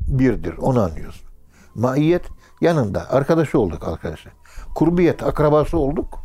birdir. 0.07 0.55
Onu 0.59 0.83
anlıyorsun. 0.83 1.29
Maiyet 1.75 2.23
yanında. 2.61 3.11
Arkadaşı 3.11 3.61
olduk 3.61 3.89
arkadaşlar. 3.89 4.33
Kurbiyet 4.75 5.23
akrabası 5.23 5.79
olduk. 5.79 6.19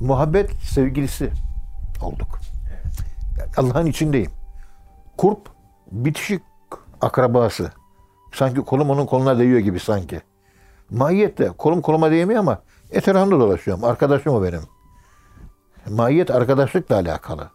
Muhabbet 0.00 0.50
sevgilisi 0.52 1.30
olduk. 2.02 2.38
Allah'ın 3.56 3.86
içindeyim. 3.86 4.30
Kurp 5.16 5.50
bitişik 5.92 6.42
akrabası. 7.00 7.72
Sanki 8.32 8.60
kolum 8.60 8.90
onun 8.90 9.06
koluna 9.06 9.38
değiyor 9.38 9.58
gibi 9.58 9.80
sanki. 9.80 10.20
Maiyet 10.90 11.38
de 11.38 11.48
kolum 11.48 11.80
koluma 11.80 12.10
değmiyor 12.10 12.40
ama 12.40 12.58
etrafında 12.92 13.40
dolaşıyorum. 13.40 13.84
Arkadaşım 13.84 14.34
o 14.34 14.42
benim. 14.42 14.62
Maiyet 15.90 16.30
arkadaşlıkla 16.30 16.96
alakalı. 16.96 17.50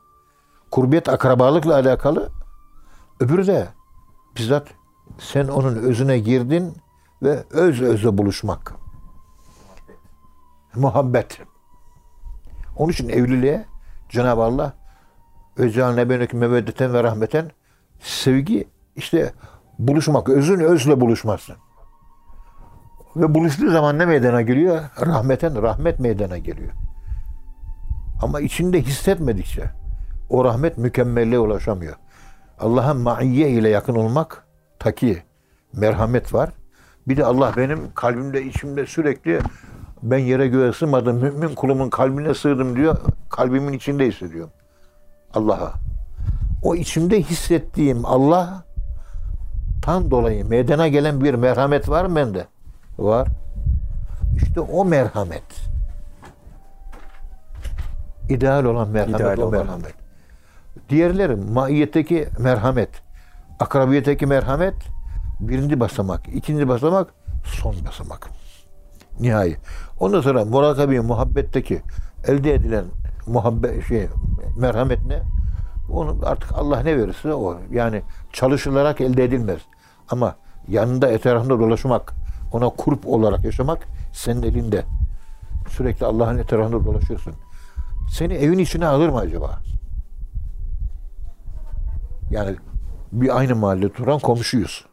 Kurbiyet 0.71 1.09
akrabalıkla 1.09 1.75
alakalı. 1.75 2.29
Öbürü 3.19 3.47
de 3.47 3.67
bizzat 4.37 4.67
sen 5.19 5.47
onun 5.47 5.75
özüne 5.75 6.19
girdin 6.19 6.77
ve 7.23 7.43
öz 7.51 7.81
özle 7.81 8.17
buluşmak. 8.17 8.73
Muhabbet. 10.75 11.41
Onun 12.75 12.91
için 12.91 13.09
evliliğe 13.09 13.65
Cenab-ı 14.09 14.43
Allah 14.43 14.73
Özel 15.57 16.09
benekü 16.09 16.37
meveddeten 16.37 16.93
ve 16.93 17.03
rahmeten 17.03 17.51
sevgi 17.99 18.67
işte 18.95 19.33
buluşmak, 19.79 20.29
özün 20.29 20.59
özle 20.59 21.01
buluşması. 21.01 21.55
Ve 23.15 23.35
buluştuğu 23.35 23.71
zaman 23.71 23.99
ne 23.99 24.05
meydana 24.05 24.41
geliyor? 24.41 24.79
Rahmeten 25.05 25.61
rahmet 25.61 25.99
meydana 25.99 26.37
geliyor. 26.37 26.71
Ama 28.21 28.39
içinde 28.39 28.81
hissetmedikçe 28.81 29.63
o 30.29 30.45
rahmet 30.45 30.77
mükemmelliğe 30.77 31.39
ulaşamıyor. 31.39 31.95
Allah'a 32.59 32.93
maiye 32.93 33.49
ile 33.49 33.69
yakın 33.69 33.95
olmak 33.95 34.45
taki 34.79 35.23
merhamet 35.73 36.33
var. 36.33 36.49
Bir 37.07 37.17
de 37.17 37.25
Allah 37.25 37.53
benim 37.57 37.79
kalbimde, 37.95 38.43
içimde 38.43 38.85
sürekli 38.85 39.39
ben 40.03 40.17
yere 40.17 40.47
göğe 40.47 40.73
sığmadım, 40.73 41.17
mümin 41.17 41.55
kulumun 41.55 41.89
kalbine 41.89 42.33
sığdım 42.33 42.75
diyor. 42.75 42.97
Kalbimin 43.29 43.73
içinde 43.73 44.07
hissediyorum. 44.07 44.51
Allah'a. 45.33 45.73
O 46.63 46.75
içimde 46.75 47.21
hissettiğim 47.21 48.05
Allah 48.05 48.63
tan 49.81 50.11
dolayı 50.11 50.45
meydana 50.45 50.87
gelen 50.87 51.23
bir 51.23 51.33
merhamet 51.33 51.89
var 51.89 52.05
mı 52.05 52.15
bende? 52.15 52.47
Var. 52.99 53.27
İşte 54.35 54.59
o 54.59 54.85
merhamet. 54.85 55.43
İdeal 58.29 58.63
olan 58.63 58.89
merhamet 58.89 59.19
İdeal 59.19 59.37
o 59.37 59.45
o 59.45 59.51
merhamet. 59.51 59.93
Diğerleri 60.89 61.35
maiyetteki 61.35 62.27
merhamet, 62.39 62.89
akrabiyetteki 63.59 64.25
merhamet 64.25 64.75
birinci 65.39 65.79
basamak, 65.79 66.27
ikinci 66.33 66.67
basamak, 66.67 67.13
son 67.45 67.75
basamak. 67.87 68.29
Nihai. 69.19 69.57
Ondan 69.99 70.21
sonra 70.21 70.45
murakabe 70.45 70.99
muhabbetteki 70.99 71.81
elde 72.27 72.53
edilen 72.53 72.85
muhabbet 73.27 73.87
şey 73.87 74.07
merhamet 74.57 75.05
ne? 75.05 75.21
Onu 75.91 76.17
artık 76.23 76.51
Allah 76.53 76.79
ne 76.79 76.97
verirse 76.97 77.33
o. 77.33 77.57
Yani 77.71 78.01
çalışılarak 78.33 79.01
elde 79.01 79.23
edilmez. 79.23 79.59
Ama 80.09 80.35
yanında 80.67 81.07
etrafında 81.07 81.59
dolaşmak, 81.59 82.13
ona 82.51 82.69
kurp 82.69 83.07
olarak 83.07 83.43
yaşamak 83.43 83.87
senin 84.13 84.43
elinde. 84.43 84.85
Sürekli 85.69 86.05
Allah'ın 86.05 86.37
etrafında 86.37 86.85
dolaşıyorsun. 86.85 87.33
Seni 88.11 88.33
evin 88.33 88.57
içine 88.57 88.87
alır 88.87 89.09
mı 89.09 89.17
acaba? 89.17 89.59
Yani 92.31 92.55
bir 93.11 93.37
aynı 93.37 93.55
mahallede 93.55 93.87
oturan 93.87 94.19
komşuyuz. 94.19 94.85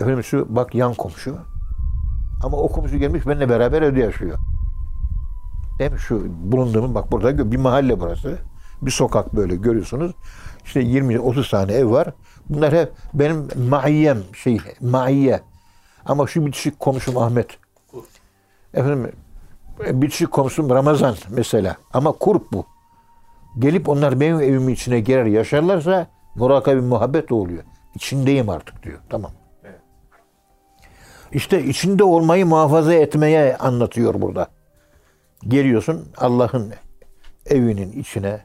Efendim 0.00 0.24
şu 0.24 0.56
bak 0.56 0.74
yan 0.74 0.94
komşu. 0.94 1.36
Ama 2.42 2.56
o 2.56 2.68
komşu 2.68 2.96
gelmiş 2.96 3.26
benimle 3.26 3.48
beraber 3.48 3.82
evde 3.82 4.00
yaşıyor. 4.00 4.38
Değil 5.78 5.92
mi? 5.92 5.98
Şu 5.98 6.26
bulunduğum 6.52 6.94
bak 6.94 7.12
burada 7.12 7.52
bir 7.52 7.56
mahalle 7.56 8.00
burası. 8.00 8.38
Bir 8.82 8.90
sokak 8.90 9.36
böyle 9.36 9.56
görüyorsunuz. 9.56 10.12
İşte 10.64 10.80
20-30 10.80 11.50
tane 11.50 11.72
ev 11.72 11.90
var. 11.90 12.14
Bunlar 12.48 12.74
hep 12.74 12.92
benim 13.14 13.48
maiyem 13.68 14.18
şey 14.34 14.58
maiye. 14.80 15.40
Ama 16.08 16.26
şu 16.26 16.46
bitişik 16.46 16.80
komşum 16.80 17.18
Ahmet. 17.18 17.46
Efendim 18.74 19.12
bitişik 19.80 20.30
komşum 20.30 20.70
Ramazan 20.70 21.16
mesela. 21.30 21.76
Ama 21.92 22.12
kurp 22.12 22.52
bu. 22.52 22.66
Gelip 23.58 23.88
onlar 23.88 24.20
benim 24.20 24.40
evimin 24.40 24.74
içine 24.74 25.00
girer 25.00 25.24
yaşarlarsa 25.24 26.06
murakabi 26.34 26.80
muhabbet 26.80 27.32
oluyor. 27.32 27.62
İçindeyim 27.94 28.48
artık 28.48 28.82
diyor. 28.82 28.98
Tamam. 29.10 29.30
İşte 31.32 31.64
içinde 31.64 32.04
olmayı 32.04 32.46
muhafaza 32.46 32.94
etmeye 32.94 33.56
anlatıyor 33.56 34.20
burada. 34.20 34.48
Geliyorsun 35.48 36.08
Allah'ın 36.16 36.72
evinin 37.46 37.92
içine, 37.92 38.40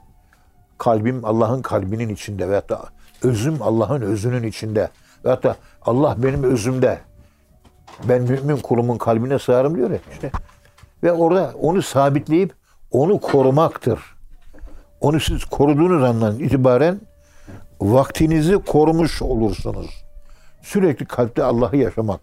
kalbim 0.78 1.26
Allah'ın 1.26 1.62
kalbinin 1.62 2.10
içinde 2.10 2.50
veyahut 2.50 2.70
da 2.70 2.82
özüm 3.24 3.62
Allah'ın 3.62 4.02
özünün 4.02 4.44
içinde 4.44 4.90
veyahut 5.26 5.44
da 5.44 5.56
Allah 5.82 6.16
benim 6.18 6.44
özümde. 6.44 7.00
Ben 8.10 8.22
mümin 8.22 8.58
kulumun 8.58 8.98
kalbine 8.98 9.40
sığarım 9.40 9.78
diyor 9.78 9.92
ya 9.92 10.00
işte. 10.12 10.32
Ve 11.04 11.12
orada 11.12 11.54
onu 11.62 11.82
sabitleyip 11.82 12.54
onu 12.92 13.20
korumaktır. 13.20 14.00
Onu 15.02 15.20
siz 15.20 15.46
koruduğunuz 15.46 16.04
andan 16.04 16.40
itibaren 16.40 17.00
vaktinizi 17.82 18.54
korumuş 18.56 19.22
olursunuz. 19.22 20.04
Sürekli 20.62 21.06
kalpte 21.06 21.44
Allah'ı 21.44 21.78
yaşamak, 21.78 22.20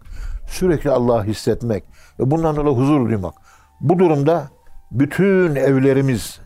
sürekli 0.47 0.91
Allah'ı 0.91 1.23
hissetmek 1.23 1.83
ve 2.19 2.31
bundan 2.31 2.55
dolayı 2.55 2.75
huzur 2.75 3.09
duymak. 3.09 3.33
Bu 3.81 3.99
durumda 3.99 4.47
bütün 4.91 5.55
evlerimiz, 5.55 6.39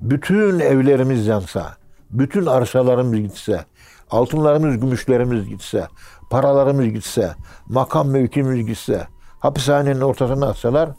bütün 0.00 0.60
evlerimiz 0.60 1.26
yansa, 1.26 1.76
bütün 2.10 2.46
arsalarımız 2.46 3.20
gitse, 3.20 3.64
altınlarımız, 4.10 4.80
gümüşlerimiz 4.80 5.48
gitse, 5.48 5.88
paralarımız 6.30 6.86
gitse, 6.86 7.34
makam 7.68 8.08
mevkimiz 8.08 8.66
gitse, 8.66 9.06
hapishanenin 9.40 10.00
ortasına 10.00 10.48
atsalar, 10.48 10.90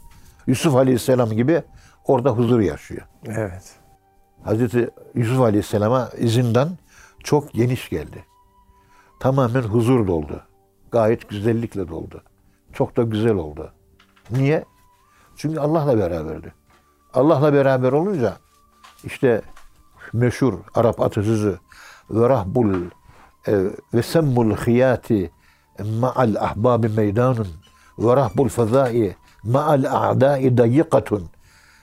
Yusuf 0.46 0.74
Aleyhisselam 0.74 1.30
gibi 1.30 1.62
orada 2.04 2.30
huzur 2.30 2.60
yaşıyor. 2.60 3.02
Evet. 3.26 3.76
Hazreti 4.44 4.90
Yusuf 5.14 5.40
Aleyhisselam'a 5.40 6.08
zindan 6.24 6.68
çok 7.24 7.52
geniş 7.52 7.88
geldi. 7.88 8.24
Tamamen 9.20 9.62
huzur 9.62 10.06
doldu. 10.06 10.42
Gayet 10.92 11.28
güzellikle 11.28 11.88
doldu. 11.88 12.22
Çok 12.72 12.96
da 12.96 13.02
güzel 13.02 13.34
oldu. 13.34 13.72
Niye? 14.30 14.64
Çünkü 15.36 15.60
Allah'la 15.60 15.98
beraberdi. 15.98 16.54
Allah'la 17.14 17.52
beraber 17.52 17.92
olunca 17.92 18.36
işte 19.04 19.42
meşhur 20.12 20.54
Arap 20.74 21.00
atasözü 21.00 21.58
ve 22.10 22.28
rahbul 22.28 22.74
ve 23.94 24.02
semmul 24.02 24.56
hiyati 24.56 25.30
ma'al 26.00 26.34
ahbabi 26.34 26.88
meydanun 26.88 27.48
ve 27.98 28.16
rahbul 28.16 28.48
fezai 28.48 29.16
ma'al 29.44 29.84
a'dai 29.90 30.58
dayyikatun 30.58 31.28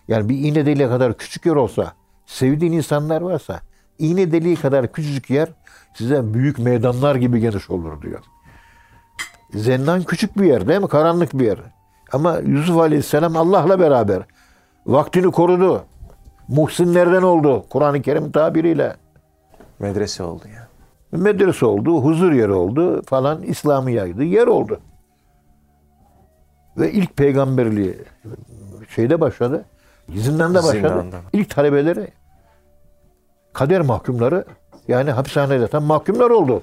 yani 0.08 0.30
bir 0.30 0.38
iğne 0.38 0.66
deliği 0.66 0.88
kadar 0.88 1.18
küçük 1.18 1.46
yer 1.46 1.56
olsa 1.56 1.94
sevdiğin 2.26 2.72
insanlar 2.72 3.22
varsa 3.22 3.62
iğne 4.00 4.32
deliği 4.32 4.56
kadar 4.56 4.92
küçücük 4.92 5.30
yer 5.30 5.50
size 5.94 6.34
büyük 6.34 6.60
meydanlar 6.60 7.16
gibi 7.16 7.40
geniş 7.40 7.70
olur 7.70 8.02
diyor. 8.02 8.20
Zindan 9.54 10.04
küçük 10.04 10.38
bir 10.38 10.46
yer 10.46 10.68
değil 10.68 10.82
mi? 10.82 10.88
Karanlık 10.88 11.34
bir 11.34 11.46
yer. 11.46 11.58
Ama 12.12 12.38
Yusuf 12.38 12.78
Aleyhisselam 12.78 13.38
Allah'la 13.38 13.80
beraber 13.80 14.24
vaktini 14.86 15.32
korudu. 15.32 15.84
Muhsinlerden 16.48 17.22
oldu. 17.22 17.66
Kur'an-ı 17.70 18.02
Kerim 18.02 18.32
tabiriyle. 18.32 18.96
Medrese 19.80 20.24
oldu 20.24 20.44
ya. 20.56 20.67
Medrese 21.12 21.66
oldu, 21.66 22.02
huzur 22.02 22.32
yeri 22.32 22.52
oldu 22.52 23.02
falan 23.02 23.42
İslam'ı 23.42 23.92
yaydı. 23.92 24.24
Yer 24.24 24.48
oldu. 24.48 24.80
Ve 26.78 26.92
ilk 26.92 27.18
peygamberliği 27.18 27.98
şeyde 28.96 29.22
başladı. 29.22 29.66
Zindanda 30.16 30.64
başladı. 30.64 30.78
Zindanda. 30.78 31.18
İlk 31.34 31.50
talebeleri 31.50 32.08
kader 33.54 33.82
mahkumları 33.82 34.46
yani 34.88 35.12
hapishanede 35.12 35.62
yatan 35.62 35.84
mahkumlar 35.84 36.30
oldu. 36.30 36.62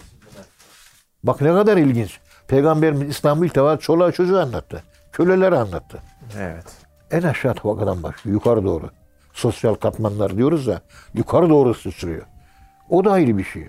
Bak 1.25 1.41
ne 1.41 1.49
kadar 1.53 1.77
ilginç. 1.77 2.21
Peygamberimiz 2.49 3.09
İslam'ı 3.09 3.47
ilk 3.47 3.55
defa 3.55 3.77
çoluğa 3.77 4.13
çocuğa 4.13 4.43
anlattı. 4.43 4.83
Köleleri 5.13 5.57
anlattı. 5.57 5.99
Evet. 6.39 6.65
En 7.11 7.23
aşağı 7.23 7.55
tabakadan 7.55 8.03
başlıyor. 8.03 8.35
Yukarı 8.35 8.65
doğru. 8.65 8.91
Sosyal 9.33 9.75
katmanlar 9.75 10.37
diyoruz 10.37 10.67
ya. 10.67 10.81
Yukarı 11.15 11.51
doğru 11.51 11.75
sıçrıyor. 11.75 12.23
O 12.91 13.05
da 13.05 13.13
ayrı 13.13 13.39
bir 13.39 13.45
şey. 13.45 13.67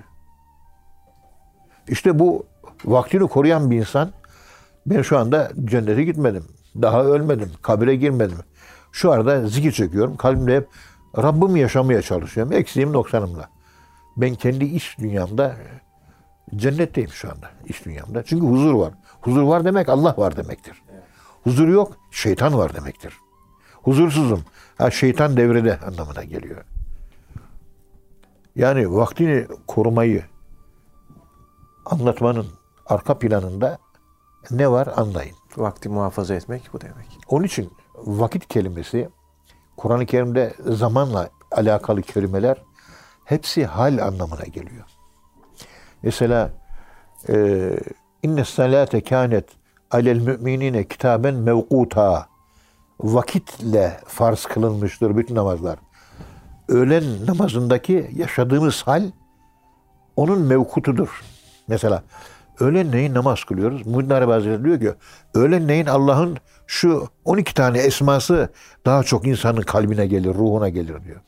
İşte 1.88 2.20
bu 2.20 2.46
vaktini 2.86 3.28
koruyan 3.28 3.72
bir 3.72 3.78
insan 3.78 4.12
ben 4.86 5.02
şu 5.02 5.18
anda 5.18 5.52
cennete 5.66 6.04
gitmedim. 6.04 6.46
Daha 6.82 7.04
ölmedim. 7.04 7.52
Kabire 7.62 7.96
girmedim. 7.96 8.38
Şu 8.92 9.12
arada 9.12 9.48
zikir 9.48 9.72
çekiyorum. 9.72 10.18
Kalbimde 10.18 10.56
hep 10.56 10.68
Rabbimi 11.18 11.60
yaşamaya 11.60 12.02
çalışıyorum. 12.02 12.54
Eksiğim 12.54 12.94
noksanımla. 12.94 13.50
Ben 14.18 14.36
kendi 14.36 14.66
iç 14.66 14.96
dünyamda 15.00 15.56
cennetteyim 16.56 17.10
şu 17.10 17.32
anda. 17.32 17.50
iç 17.66 17.86
dünyamda. 17.86 18.24
Çünkü 18.24 18.46
huzur 18.46 18.74
var. 18.74 18.94
Huzur 19.22 19.42
var 19.42 19.66
demek 19.66 19.90
Allah 19.90 20.16
var 20.18 20.38
demektir. 20.38 20.82
Huzur 21.44 21.68
yok, 21.68 21.98
şeytan 22.12 22.58
var 22.58 22.76
demektir. 22.76 23.14
Huzursuzum. 23.74 24.44
Ha, 24.78 24.92
şeytan 24.92 25.38
devrede 25.38 25.80
anlamına 25.80 26.24
geliyor. 26.24 26.66
Yani 28.56 28.96
vaktini 28.96 29.48
korumayı 29.68 30.24
anlatmanın 31.86 32.48
arka 32.86 33.20
planında 33.20 33.78
ne 34.52 34.72
var 34.72 34.90
anlayın. 34.96 35.36
Vakti 35.58 35.90
muhafaza 35.90 36.36
etmek 36.36 36.70
bu 36.74 36.82
demek. 36.82 37.18
Onun 37.28 37.44
için 37.44 37.72
vakit 37.96 38.48
kelimesi 38.48 39.10
Kur'an-ı 39.78 40.06
Kerim'de 40.06 40.54
zamanla 40.66 41.30
alakalı 41.52 42.02
kelimeler 42.02 42.58
hepsi 43.26 43.66
hal 43.66 43.98
anlamına 44.08 44.44
geliyor. 44.44 44.86
Mesela 46.04 46.52
e, 47.30 47.70
inne 48.24 48.46
salate 48.46 49.04
kânet 49.04 49.50
alel 49.92 50.20
müminine 50.20 50.88
kitaben 50.88 51.36
mevkuta 51.36 52.28
vakitle 53.00 54.00
farz 54.08 54.46
kılınmıştır 54.46 55.18
bütün 55.18 55.36
namazlar. 55.36 55.80
Öğlen 56.70 57.04
namazındaki 57.28 58.12
yaşadığımız 58.16 58.84
hal 58.84 59.12
onun 60.16 60.42
mevkutudur. 60.42 61.22
Mesela 61.68 62.04
öğlenleyin 62.60 63.14
namaz 63.14 63.44
kılıyoruz. 63.44 63.86
Muhyiddin 63.86 64.14
Arabi 64.14 64.32
Hazretleri 64.32 64.64
diyor 64.64 64.80
ki 64.80 65.00
öğlenleyin 65.34 65.86
Allah'ın 65.86 66.38
şu 66.68 67.08
12 67.26 67.54
tane 67.54 67.80
esması 67.80 68.50
daha 68.86 69.04
çok 69.04 69.28
insanın 69.28 69.62
kalbine 69.62 70.08
gelir, 70.08 70.34
ruhuna 70.34 70.70
gelir 70.70 71.04
diyor. 71.04 71.22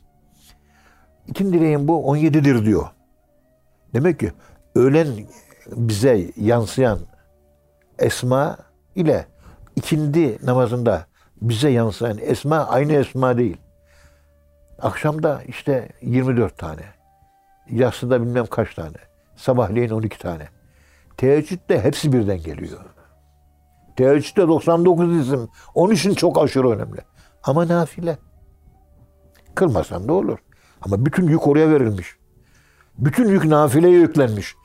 İkinci 1.27 1.59
dileğim 1.59 1.87
bu 1.87 2.15
17'dir 2.15 2.65
diyor. 2.65 2.87
Demek 3.93 4.19
ki 4.19 4.31
öğlen 4.75 5.07
bize 5.71 6.31
yansıyan 6.35 6.99
esma 7.99 8.57
ile 8.95 9.25
ikindi 9.75 10.37
namazında 10.45 11.05
bize 11.41 11.69
yansıyan 11.69 12.17
esma 12.17 12.57
aynı 12.57 12.93
esma 12.93 13.37
değil. 13.37 13.57
Akşamda 14.79 15.41
işte 15.47 15.89
24 16.01 16.57
tane. 16.57 16.81
Yatsıda 17.69 18.21
bilmem 18.21 18.45
kaç 18.45 18.75
tane. 18.75 19.06
Sabahleyin 19.37 19.89
12 19.89 20.19
tane. 20.19 20.47
Teheccüdde 21.17 21.81
hepsi 21.81 22.13
birden 22.13 22.37
geliyor. 22.37 22.79
Teheccüdde 23.95 24.47
99 24.47 25.17
isim. 25.17 25.49
Onun 25.75 25.93
için 25.93 26.13
çok 26.13 26.37
aşırı 26.37 26.69
önemli. 26.69 26.99
Ama 27.43 27.67
nafile. 27.67 28.17
Kılmasan 29.55 30.07
da 30.07 30.13
olur. 30.13 30.37
Ama 30.81 31.05
bütün 31.05 31.27
yük 31.27 31.47
oraya 31.47 31.69
verilmiş. 31.69 32.15
Bütün 32.97 33.27
yük 33.29 33.45
nafileye 33.45 33.99
yüklenmiş. 33.99 34.55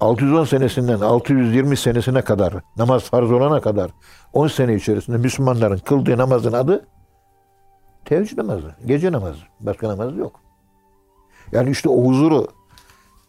610 0.00 0.44
senesinden 0.44 1.00
620 1.00 1.76
senesine 1.76 2.22
kadar 2.22 2.54
namaz 2.76 3.02
farz 3.02 3.32
olana 3.32 3.60
kadar 3.60 3.90
10 4.32 4.48
sene 4.48 4.74
içerisinde 4.74 5.16
Müslümanların 5.16 5.78
kıldığı 5.78 6.18
namazın 6.18 6.52
adı 6.52 6.86
Teheccüd 8.04 8.38
namazı, 8.38 8.74
gece 8.86 9.12
namazı. 9.12 9.40
Başka 9.60 9.88
namaz 9.88 10.16
yok. 10.16 10.40
Yani 11.52 11.70
işte 11.70 11.88
o 11.88 12.04
huzuru 12.04 12.46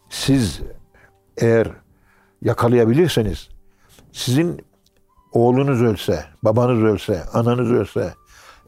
siz 0.08 0.60
eğer 1.36 1.68
yakalayabilirseniz 2.42 3.48
sizin 4.12 4.66
oğlunuz 5.32 5.82
ölse, 5.82 6.24
babanız 6.42 6.82
ölse, 6.82 7.24
ananız 7.32 7.70
ölse, 7.70 8.14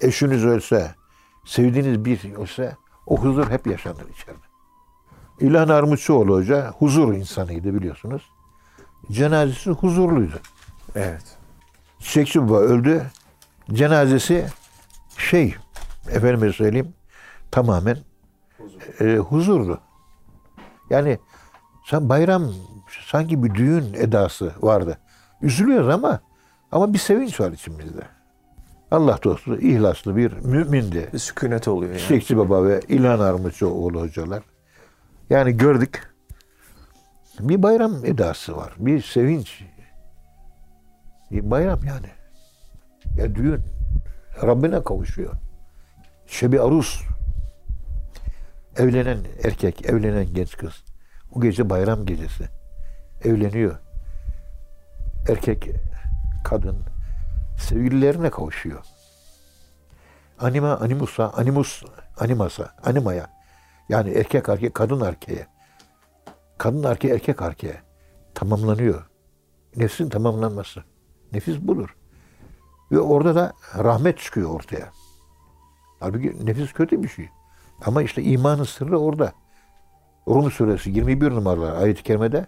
eşiniz 0.00 0.44
ölse, 0.44 0.94
sevdiğiniz 1.46 2.04
bir 2.04 2.34
ölse 2.34 2.76
o 3.06 3.16
huzur 3.16 3.50
hep 3.50 3.66
yaşanır 3.66 4.08
içeride. 4.08 4.48
İlhan 5.40 5.68
Armutçuoğlu 5.68 6.34
Hoca 6.34 6.70
huzur 6.78 7.14
insanıydı 7.14 7.74
biliyorsunuz. 7.74 8.22
Cenazesi 9.10 9.70
huzurluydu. 9.70 10.40
Evet. 10.94 11.24
Çiçekçi 11.98 12.42
Baba 12.42 12.58
öldü. 12.58 13.02
Cenazesi 13.72 14.46
şey, 15.18 15.54
efendime 16.10 16.52
söyleyeyim, 16.52 16.94
tamamen 17.50 17.98
e, 19.00 19.16
huzurlu. 19.16 19.80
Yani 20.90 21.18
sen 21.86 22.08
bayram 22.08 22.52
sanki 23.06 23.44
bir 23.44 23.54
düğün 23.54 23.94
edası 23.94 24.52
vardı. 24.60 24.98
Üzülüyoruz 25.42 25.88
ama 25.88 26.20
ama 26.72 26.92
bir 26.92 26.98
sevinç 26.98 27.40
var 27.40 27.52
içimizde. 27.52 28.02
Allah 28.90 29.18
dostu, 29.24 29.58
ihlaslı 29.58 30.16
bir 30.16 30.32
mümindi. 30.32 31.10
Bir 31.12 31.18
sükunet 31.18 31.68
oluyor 31.68 31.90
yani. 31.90 32.00
Çiçekçi 32.00 32.36
Baba 32.36 32.64
ve 32.64 32.80
İlhan 32.88 33.20
Armutçuoğlu 33.20 34.00
hocalar. 34.00 34.42
Yani 35.30 35.56
gördük. 35.56 36.14
Bir 37.40 37.62
bayram 37.62 38.04
edası 38.04 38.56
var. 38.56 38.72
Bir 38.78 39.02
sevinç. 39.02 39.64
Bir 41.30 41.50
bayram 41.50 41.80
yani. 41.84 42.08
Ya 43.16 43.34
düğün. 43.34 43.60
Rabbine 44.42 44.82
kavuşuyor. 44.84 45.34
Şebi 46.26 46.60
aruz. 46.60 47.02
Evlenen 48.78 49.18
erkek, 49.42 49.86
evlenen 49.86 50.34
genç 50.34 50.56
kız. 50.56 50.84
O 51.32 51.40
gece 51.40 51.70
bayram 51.70 52.06
gecesi. 52.06 52.48
Evleniyor. 53.24 53.78
Erkek, 55.28 55.70
kadın 56.44 56.84
sevgililerine 57.58 58.30
kavuşuyor. 58.30 58.84
Anima, 60.38 60.76
animusa, 60.76 61.30
animus, 61.30 61.82
animasa, 62.18 62.74
animaya. 62.84 63.30
Yani 63.88 64.10
erkek 64.10 64.48
erkek, 64.48 64.74
kadın 64.74 65.00
erkeğe. 65.00 65.46
Kadın 66.58 66.82
erkeğe, 66.82 67.14
erkek 67.14 67.42
erkeğe. 67.42 67.82
Tamamlanıyor. 68.34 69.08
Nefsin 69.76 70.08
tamamlanması. 70.08 70.84
Nefis 71.32 71.60
budur. 71.60 71.96
Ve 72.92 72.98
orada 72.98 73.34
da 73.34 73.52
rahmet 73.78 74.18
çıkıyor 74.18 74.50
ortaya. 74.50 74.88
Halbuki 76.00 76.46
nefis 76.46 76.72
kötü 76.72 77.02
bir 77.02 77.08
şey. 77.08 77.28
Ama 77.86 78.02
işte 78.02 78.22
imanın 78.22 78.64
sırrı 78.64 78.98
orada. 78.98 79.32
Rum 80.28 80.50
suresi 80.50 80.90
21 80.90 81.30
numaralı 81.30 81.76
ayet-i 81.76 82.02
kerimede 82.02 82.46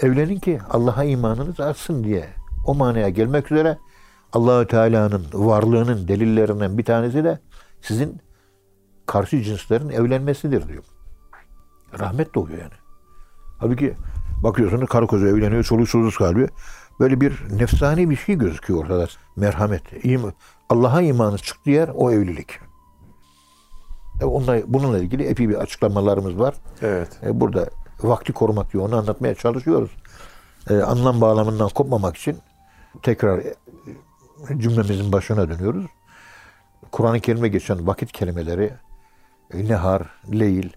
evlenin 0.00 0.38
ki 0.38 0.60
Allah'a 0.70 1.04
imanınız 1.04 1.60
artsın 1.60 2.04
diye. 2.04 2.28
O 2.66 2.74
manaya 2.74 3.08
gelmek 3.08 3.52
üzere 3.52 3.78
Allahü 4.32 4.66
Teala'nın 4.66 5.26
varlığının 5.32 6.08
delillerinden 6.08 6.78
bir 6.78 6.84
tanesi 6.84 7.24
de 7.24 7.38
sizin 7.82 8.20
karşı 9.06 9.42
cinslerin 9.42 9.88
evlenmesidir 9.88 10.68
diyor. 10.68 10.84
Rahmet 11.98 12.34
doğuyor 12.34 12.58
yani. 12.58 12.72
Halbuki 13.58 13.96
bakıyorsunuz 14.42 14.88
karı 14.88 15.06
koca 15.06 15.28
evleniyor, 15.28 15.64
çoluk 15.64 15.88
çocuk 15.88 16.18
kalıyor. 16.18 16.48
Böyle 17.00 17.20
bir 17.20 17.42
nefsani 17.50 18.10
bir 18.10 18.16
şey 18.16 18.34
gözüküyor 18.34 18.80
ortada. 18.80 19.06
Merhamet. 19.36 19.82
Allah'a 20.68 21.02
imanı 21.02 21.38
çıktığı 21.38 21.70
yer 21.70 21.90
o 21.94 22.10
evlilik. 22.10 22.69
E 24.20 24.24
onunla, 24.24 24.60
bununla 24.66 24.98
ilgili 24.98 25.22
epey 25.22 25.48
bir 25.48 25.54
açıklamalarımız 25.54 26.38
var. 26.38 26.54
Evet. 26.82 27.08
E, 27.22 27.40
burada 27.40 27.66
vakti 28.02 28.32
korumak 28.32 28.72
diyor. 28.72 28.88
Onu 28.88 28.96
anlatmaya 28.96 29.34
çalışıyoruz. 29.34 29.90
E, 30.70 30.74
anlam 30.74 31.20
bağlamından 31.20 31.68
kopmamak 31.68 32.16
için 32.16 32.38
tekrar 33.02 33.40
cümlemizin 34.58 35.12
başına 35.12 35.48
dönüyoruz. 35.48 35.86
Kur'an-ı 36.92 37.20
Kerim'e 37.20 37.48
geçen 37.48 37.86
vakit 37.86 38.12
kelimeleri 38.12 38.72
nehar, 39.54 40.02
leyl 40.32 40.68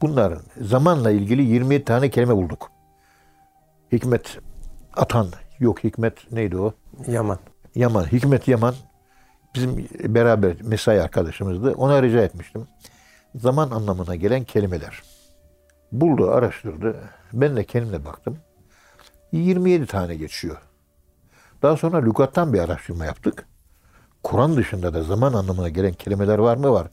bunların 0.00 0.42
zamanla 0.60 1.10
ilgili 1.10 1.42
27 1.42 1.84
tane 1.84 2.10
kelime 2.10 2.36
bulduk. 2.36 2.70
Hikmet 3.92 4.38
atan 4.96 5.26
yok 5.58 5.84
hikmet 5.84 6.32
neydi 6.32 6.56
o? 6.56 6.72
Yaman. 7.06 7.38
Yaman, 7.74 8.04
Hikmet 8.04 8.48
Yaman 8.48 8.74
bizim 9.58 9.88
beraber 10.14 10.56
mesai 10.62 11.02
arkadaşımızdı. 11.02 11.72
Ona 11.72 12.02
rica 12.02 12.20
etmiştim. 12.20 12.66
Zaman 13.34 13.70
anlamına 13.70 14.14
gelen 14.14 14.44
kelimeler. 14.44 15.02
Buldu, 15.92 16.30
araştırdı. 16.30 16.96
Ben 17.32 17.56
de 17.56 17.64
kendimle 17.64 18.04
baktım. 18.04 18.38
27 19.32 19.86
tane 19.86 20.14
geçiyor. 20.14 20.56
Daha 21.62 21.76
sonra 21.76 21.96
lügattan 21.96 22.52
bir 22.52 22.58
araştırma 22.58 23.04
yaptık. 23.04 23.46
Kur'an 24.22 24.56
dışında 24.56 24.94
da 24.94 25.02
zaman 25.02 25.32
anlamına 25.32 25.68
gelen 25.68 25.92
kelimeler 25.92 26.38
var 26.38 26.56
mı? 26.56 26.72
Var. 26.72 26.88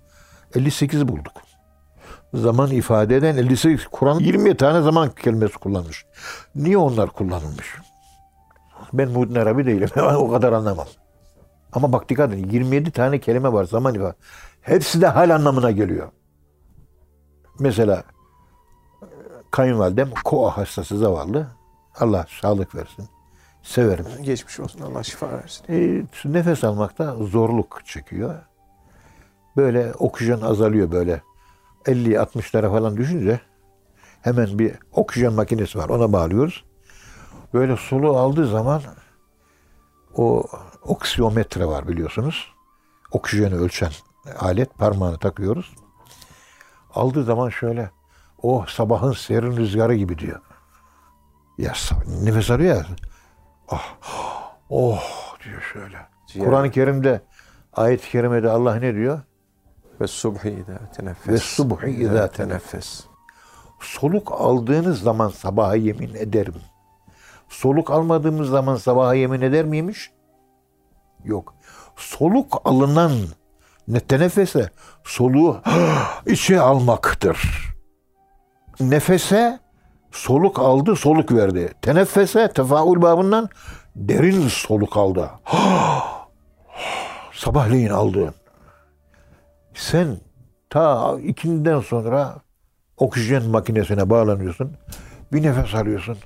58 0.56 1.08
bulduk. 1.08 1.34
Zaman 2.34 2.72
ifade 2.72 3.16
eden 3.16 3.38
58. 3.38 3.88
Kur'an 3.88 4.20
20 4.20 4.58
tane 4.58 4.82
zaman 4.82 5.10
kelimesi 5.10 5.58
kullanmış. 5.58 6.06
Niye 6.56 6.78
onlar 6.78 7.10
kullanılmış? 7.10 7.76
Ben 8.94 9.12
Muhittin 9.12 9.36
Arabi 9.36 9.66
değilim. 9.66 9.90
O 10.16 10.32
kadar 10.32 10.54
anlamam. 10.54 10.88
Ama 11.76 11.92
bak 11.92 12.10
dikkat 12.10 12.34
edin. 12.34 12.50
27 12.50 12.92
tane 12.92 13.20
kelime 13.20 13.54
var 13.54 13.64
zaman 13.64 13.96
ifade. 13.96 14.16
Hepsi 14.62 15.02
de 15.02 15.08
hal 15.08 15.30
anlamına 15.30 15.72
geliyor. 15.72 16.10
Mesela 17.60 18.04
kayınvalidem 19.52 20.10
koa 20.24 20.58
hastası 20.58 20.98
zavallı. 20.98 21.48
Allah 22.00 22.26
sağlık 22.42 22.76
versin. 22.76 23.10
Severim. 23.64 24.06
Geçmiş 24.22 24.60
olsun. 24.60 24.82
Allah 24.82 25.04
şifa 25.04 25.32
versin. 25.32 25.66
E, 25.70 26.04
nefes 26.26 26.64
almakta 26.64 27.16
zorluk 27.16 27.82
çekiyor. 27.86 28.36
Böyle 29.58 29.94
oksijen 29.94 30.42
azalıyor 30.42 30.92
böyle. 30.92 31.22
50-60'lara 31.86 32.72
falan 32.72 32.98
düşünce 32.98 33.40
hemen 34.22 34.60
bir 34.60 34.76
oksijen 34.92 35.34
makinesi 35.34 35.78
var. 35.78 35.90
Ona 35.90 36.14
bağlıyoruz. 36.14 36.64
Böyle 37.54 37.78
soluğu 37.78 38.18
aldığı 38.18 38.48
zaman 38.48 38.82
o 40.16 40.44
oksiyometre 40.82 41.66
var 41.66 41.88
biliyorsunuz. 41.88 42.54
Oksijeni 43.12 43.56
ölçen 43.56 43.92
alet 44.40 44.78
parmağını 44.78 45.18
takıyoruz. 45.18 45.76
Aldığı 46.94 47.24
zaman 47.24 47.50
şöyle 47.50 47.92
oh 48.42 48.68
sabahın 48.68 49.12
serin 49.12 49.58
rüzgarı 49.58 49.96
gibi 49.96 50.20
diyor. 50.20 50.42
Ya 51.58 51.74
nefes 52.24 52.52
alıyor 52.52 52.76
ya. 52.76 52.86
Ah, 53.70 53.98
oh 54.70 55.04
diyor 55.44 55.62
şöyle. 55.74 55.98
Kur'an-ı 56.40 56.72
Kerim'de 56.72 57.22
ayet-i 57.74 58.10
kerimede 58.10 58.50
Allah 58.50 58.76
ne 58.76 58.96
diyor? 58.96 59.22
Ve 60.02 60.08
subhi 60.08 60.50
idâ 60.50 60.92
teneffes. 60.96 61.34
Ve 61.34 61.38
subhi 61.38 61.90
idâ 61.90 62.32
teneffes. 62.32 63.06
Soluk 63.80 64.32
aldığınız 64.32 65.02
zaman 65.02 65.30
sabaha 65.30 65.76
yemin 65.76 66.14
ederim. 66.16 66.56
Soluk 67.50 67.92
almadığımız 67.92 68.50
zaman 68.50 68.76
sabaha 68.76 69.14
yemin 69.14 69.42
eder 69.42 69.66
miymiş? 69.66 70.12
Yok. 71.24 71.56
Soluk 71.96 72.62
alınan 72.66 73.12
ne 73.88 74.00
tenefese 74.00 74.70
soluğu 75.04 75.62
içe 76.26 76.60
almaktır. 76.60 77.38
Nefese 78.80 79.60
soluk 80.12 80.60
aldı, 80.60 80.96
soluk 80.96 81.32
verdi. 81.32 81.74
Teneffese 81.82 82.52
tefaül 82.54 83.02
babından 83.02 83.50
derin 83.96 84.48
soluk 84.48 84.98
aldı. 84.98 85.30
Sabahleyin 87.34 87.90
aldığın. 87.90 88.34
Sen 89.74 90.18
ta 90.70 91.18
ikinden 91.24 91.80
sonra 91.80 92.36
oksijen 92.98 93.44
makinesine 93.44 94.10
bağlanıyorsun. 94.10 94.78
Bir 95.34 95.44
nefes 95.44 95.76
alıyorsun. 95.76 96.18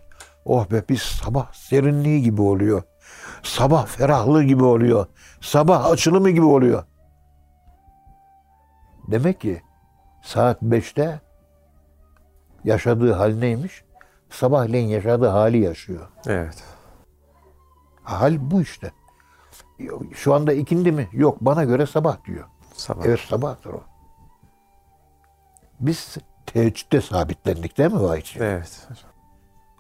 Oh 0.46 0.72
be 0.72 0.84
biz 0.90 1.02
sabah 1.02 1.54
serinliği 1.54 2.24
gibi 2.24 2.42
oluyor. 2.42 2.84
Sabah 3.44 3.86
ferahlığı 3.86 4.44
gibi 4.44 4.64
oluyor. 4.64 5.06
Sabah 5.42 5.86
açılımı 5.86 6.30
gibi 6.30 6.46
oluyor. 6.46 6.84
Demek 9.08 9.42
ki 9.42 9.62
saat 10.24 10.62
5'te 10.62 11.20
yaşadığı 12.64 13.14
hal 13.14 13.34
neymiş? 13.34 13.84
Sabahleyin 14.30 14.88
yaşadığı 14.88 15.28
hali 15.28 15.58
yaşıyor. 15.58 16.08
Evet. 16.28 16.64
Hal 18.04 18.52
bu 18.52 18.62
işte. 18.62 18.92
Şu 20.14 20.34
anda 20.34 20.54
ikindi 20.54 20.92
mi? 20.92 21.10
Yok 21.12 21.38
bana 21.42 21.64
göre 21.64 21.86
sabah 21.86 22.26
diyor. 22.26 22.48
Sabah. 22.74 23.06
Evet 23.06 23.20
sabahtır 23.20 23.70
o. 23.70 23.82
Biz 25.80 26.18
teheccüde 26.46 27.02
sabitlendik 27.02 27.78
değil 27.78 27.92
mi 27.92 28.02
Vahitciğim? 28.02 28.48
Evet. 28.48 28.88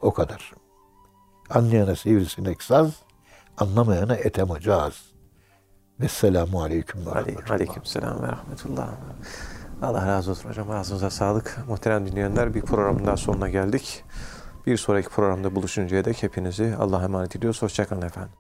O 0.02 0.14
kadar. 0.14 0.54
Anlayana 1.50 1.96
sivrisinek 1.96 2.64
saz, 2.64 2.92
anlamayana 3.58 4.16
etem 4.16 4.48
caz. 4.60 4.94
Vesselamu 6.00 6.62
aleyküm 6.62 7.06
ve 7.06 7.12
rahmetullah. 7.12 7.52
aleyküm 7.52 7.86
selam 7.86 8.24
ve 8.24 8.28
rahmetullah. 8.28 8.90
Allah 9.82 10.08
razı 10.08 10.32
olsun 10.32 10.50
hocam. 10.50 10.72
Ağzınıza 10.72 11.10
sağlık. 11.10 11.58
Muhterem 11.68 12.08
dinleyenler 12.08 12.54
bir 12.54 12.62
programın 12.62 13.06
daha 13.06 13.18
sonuna 13.18 13.50
geldik. 13.50 14.04
Bir 14.66 14.78
sonraki 14.78 15.10
programda 15.10 15.56
buluşuncaya 15.56 16.06
dek 16.06 16.24
hepinizi 16.24 16.76
Allah'a 16.80 17.04
emanet 17.04 17.36
ediyoruz. 17.36 17.62
Hoşçakalın 17.62 18.02
efendim. 18.02 18.32